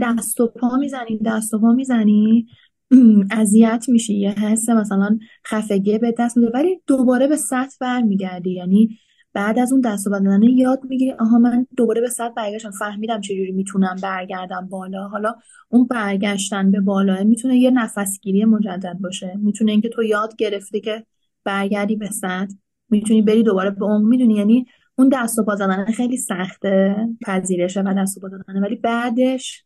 [0.00, 2.46] دست و پا می‌زنی دست و پا می‌زنی.
[3.30, 8.50] اذیت میشی یه حس مثلا خفگی به دست میده ولی دوباره به سطح برمیگردی.
[8.50, 8.98] یعنی
[9.32, 13.52] بعد از اون دست و یاد می‌گیری آها من دوباره به سطح برگشتم فهمیدم چجوری
[13.52, 15.08] می‌تونم برگردم بالا.
[15.08, 15.34] حالا
[15.68, 19.32] اون برگشتن به بالا می‌تونه یه نفسگیری مجدد باشه.
[19.36, 21.06] می‌تونه اینکه تو یاد گرفتی که
[21.44, 22.54] برگردی به سطح
[22.90, 24.66] می‌تونی بری دوباره به اون می‌دونی؟ یعنی
[24.98, 29.64] اون دست و پا زدن خیلی سخته پذیرشه و دست و پا ولی بعدش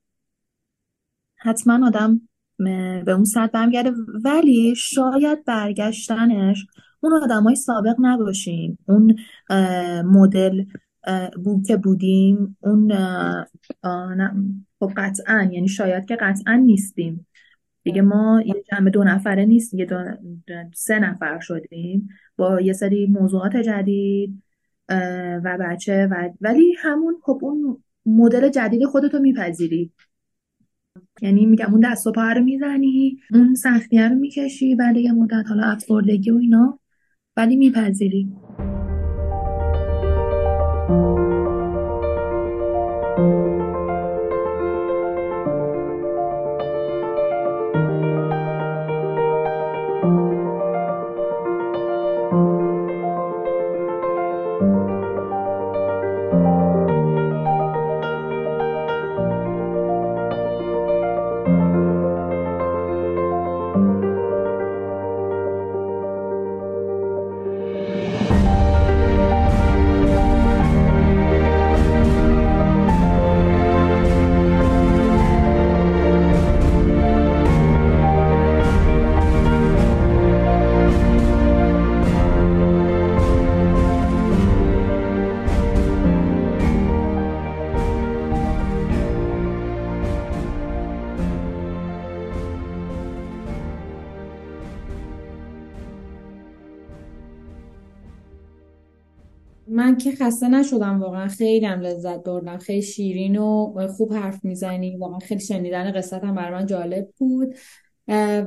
[1.36, 2.20] حتما آدم
[3.04, 3.92] به اون سطح برمیگرده.
[4.24, 6.66] ولی شاید برگشتنش
[7.00, 8.78] اون آدمای سابق نباشیم.
[8.88, 9.16] اون
[10.04, 10.64] مدل
[11.44, 12.92] بود که بودیم اون
[14.80, 17.26] خب قطعا یعنی شاید که قطعا نیستیم.
[17.82, 20.04] دیگه ما یه جمع دو نفره نیست یه دو
[20.74, 22.08] سه نفر شدیم.
[22.36, 24.42] با یه سری موضوعات جدید
[25.44, 29.92] و بچه و ولی همون خب اون مدل جدید خودتو میپذیری.
[31.22, 35.44] یعنی میگم اون دست و پا رو می‌زنی اون سختی رو می‌کشی بعد یه مدت
[35.48, 36.78] حالا افسردگی و اینا
[37.36, 38.28] ولی میپذیری.
[100.20, 101.28] خسته نشدم واقعا.
[101.28, 102.58] خیلی هم لذت بردم.
[102.58, 107.54] خیلی شیرین و خوب حرف می‌زنی واقعا خیلی شنیدن قصت هم برای من جالب بود.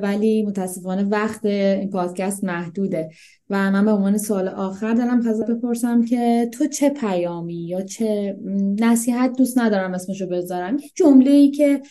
[0.01, 3.09] ولی متاسفانه وقت این پادکست محدوده.
[3.49, 8.37] و من به عنوان سوال آخر دارم پس بپرسم که تو چه پیامی یا چه
[8.79, 11.81] نصیحت دوست ندارم اسمشو بذارم؟ یه جمله ای که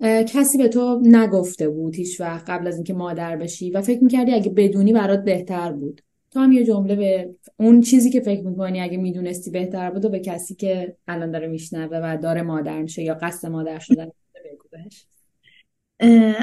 [0.00, 4.32] کسی به تو نگفته بود هیچ وقت قبل از اینکه مادر بشی و فکر می‌کردی
[4.32, 6.00] اگه بدونی برات بهتر بود.
[6.32, 10.08] تو هم یه جمله به اون چیزی که فکر می‌کنی اگه می‌دونستی بهتر بود و
[10.08, 14.68] به کسی که الان داره میشنوه و داره مادر میشه یا قصد مادر شدن بگو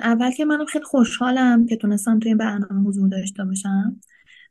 [0.03, 3.99] اول که منم خیلی خوشحالم که تونستم تو این برنامه حضور داشته باشم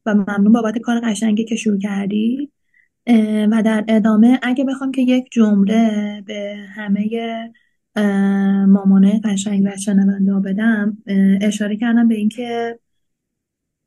[0.06, 2.52] و ممنون بابت کار قشنگی که شروع کردی.
[3.50, 7.08] و در ادامه اگه بخوام که یک جمله به همه
[8.66, 10.98] مامانه قشنگ و شنونده بدم
[11.40, 12.78] اشاره کردم به اینکه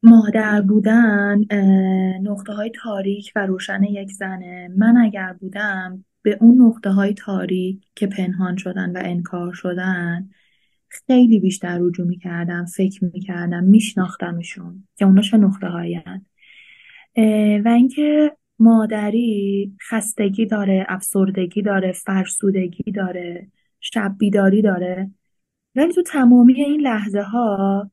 [0.03, 1.39] مادر بودن
[2.21, 4.69] نقطه های تاریک و روشن یک زنه.
[4.77, 10.29] من اگر بودم به اون نقطه های تاریک که پنهان شدن و انکار شدن
[10.87, 16.01] خیلی بیشتر رجوع می‌کردم فکر می‌کردم میشناختمشون که اونا چه نقطه هایی
[17.65, 23.47] و اینکه مادری خستگی داره افسردگی داره فرسودگی داره
[23.79, 25.11] شب بیداری داره.
[25.75, 27.91] ولی تو تمامی این لحظه ها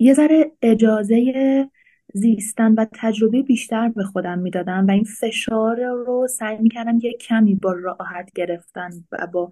[0.00, 1.70] یه ذره اجازه
[2.14, 7.54] زیستن و تجربه بیشتر به خودم می‌دادم و این فشار رو سعی می‌کردم یه کمی
[7.54, 9.50] با راحت گرفتن و با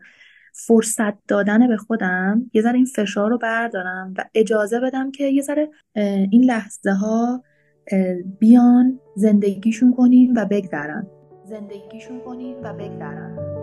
[0.53, 5.43] فرصت دادن به خودم یه ذره این فشار رو بردارم و اجازه بدم که یه
[5.43, 5.71] ذره
[6.31, 7.43] این لحظه ها
[8.41, 11.07] بیان زندگیشون کنین و بگذرن.
[11.45, 13.58] زندگیشون کنین و بگذرن.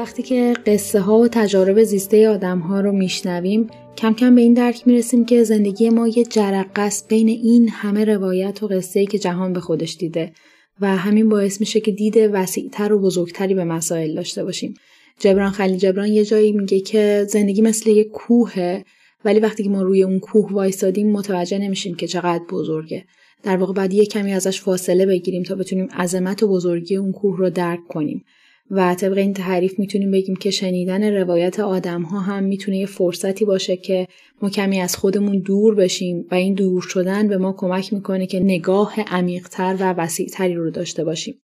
[0.00, 4.54] وقتی که قصه ها و تجارب زیسته آدم ها رو میشنویم کم کم به این
[4.54, 9.06] درک می‌رسیم که زندگی ما یه جرقه است بین این همه روایت و قصه ای
[9.06, 10.32] که جهان به خودش دیده
[10.80, 14.74] و همین باعث میشه که دید وسیعتر و بزرگتری به مسائل داشته باشیم.
[15.18, 18.84] جبران خلیل جبران یه جایی میگه که زندگی مثل یه کوهه
[19.24, 23.04] ولی وقتی که ما روی اون کوه وایسادیم متوجه نمیشیم که چقدر بزرگه.
[23.42, 27.38] در واقع بعد یه کمی ازش فاصله بگیریم تا بتونیم عظمت و بزرگی اون کوه
[27.38, 28.24] رو درک کنیم.
[28.70, 33.44] و طبق این تعریف می‌تونیم بگیم که شنیدن روایت آدم ها هم می‌تونه یه فرصتی
[33.44, 34.08] باشه که
[34.42, 38.40] ما کمی از خودمون دور بشیم و این دور شدن به ما کمک می‌کنه که
[38.40, 41.34] نگاه عمیقتر و وسیعتری رو داشته باشیم.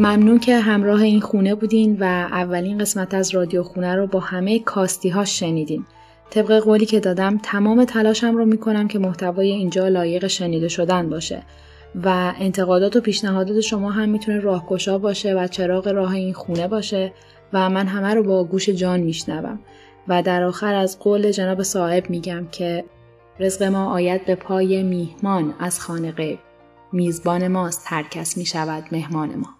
[0.00, 4.58] ممنون که همراه این خونه بودین و اولین قسمت از رادیو خونه رو با همه
[4.58, 5.84] کاستی ها شنیدین.
[6.30, 11.42] طبق قولی که دادم تمام تلاشم رو می‌کنم که محتوای اینجا لایق شنیده شدن باشه
[12.04, 17.12] و انتقادات و پیشنهادات شما هم می‌تونه راهگشا باشه و چراغ راه این خونه باشه
[17.52, 19.58] و من همه رو با گوش جان میشنوم.
[20.08, 22.84] و در آخر از قول جناب صاحب میگم که
[23.40, 26.38] رزق ما آید به پای میهمان از خانه غیب.
[26.92, 29.59] میزبان ماست هر کس می‌شود مهمان ما.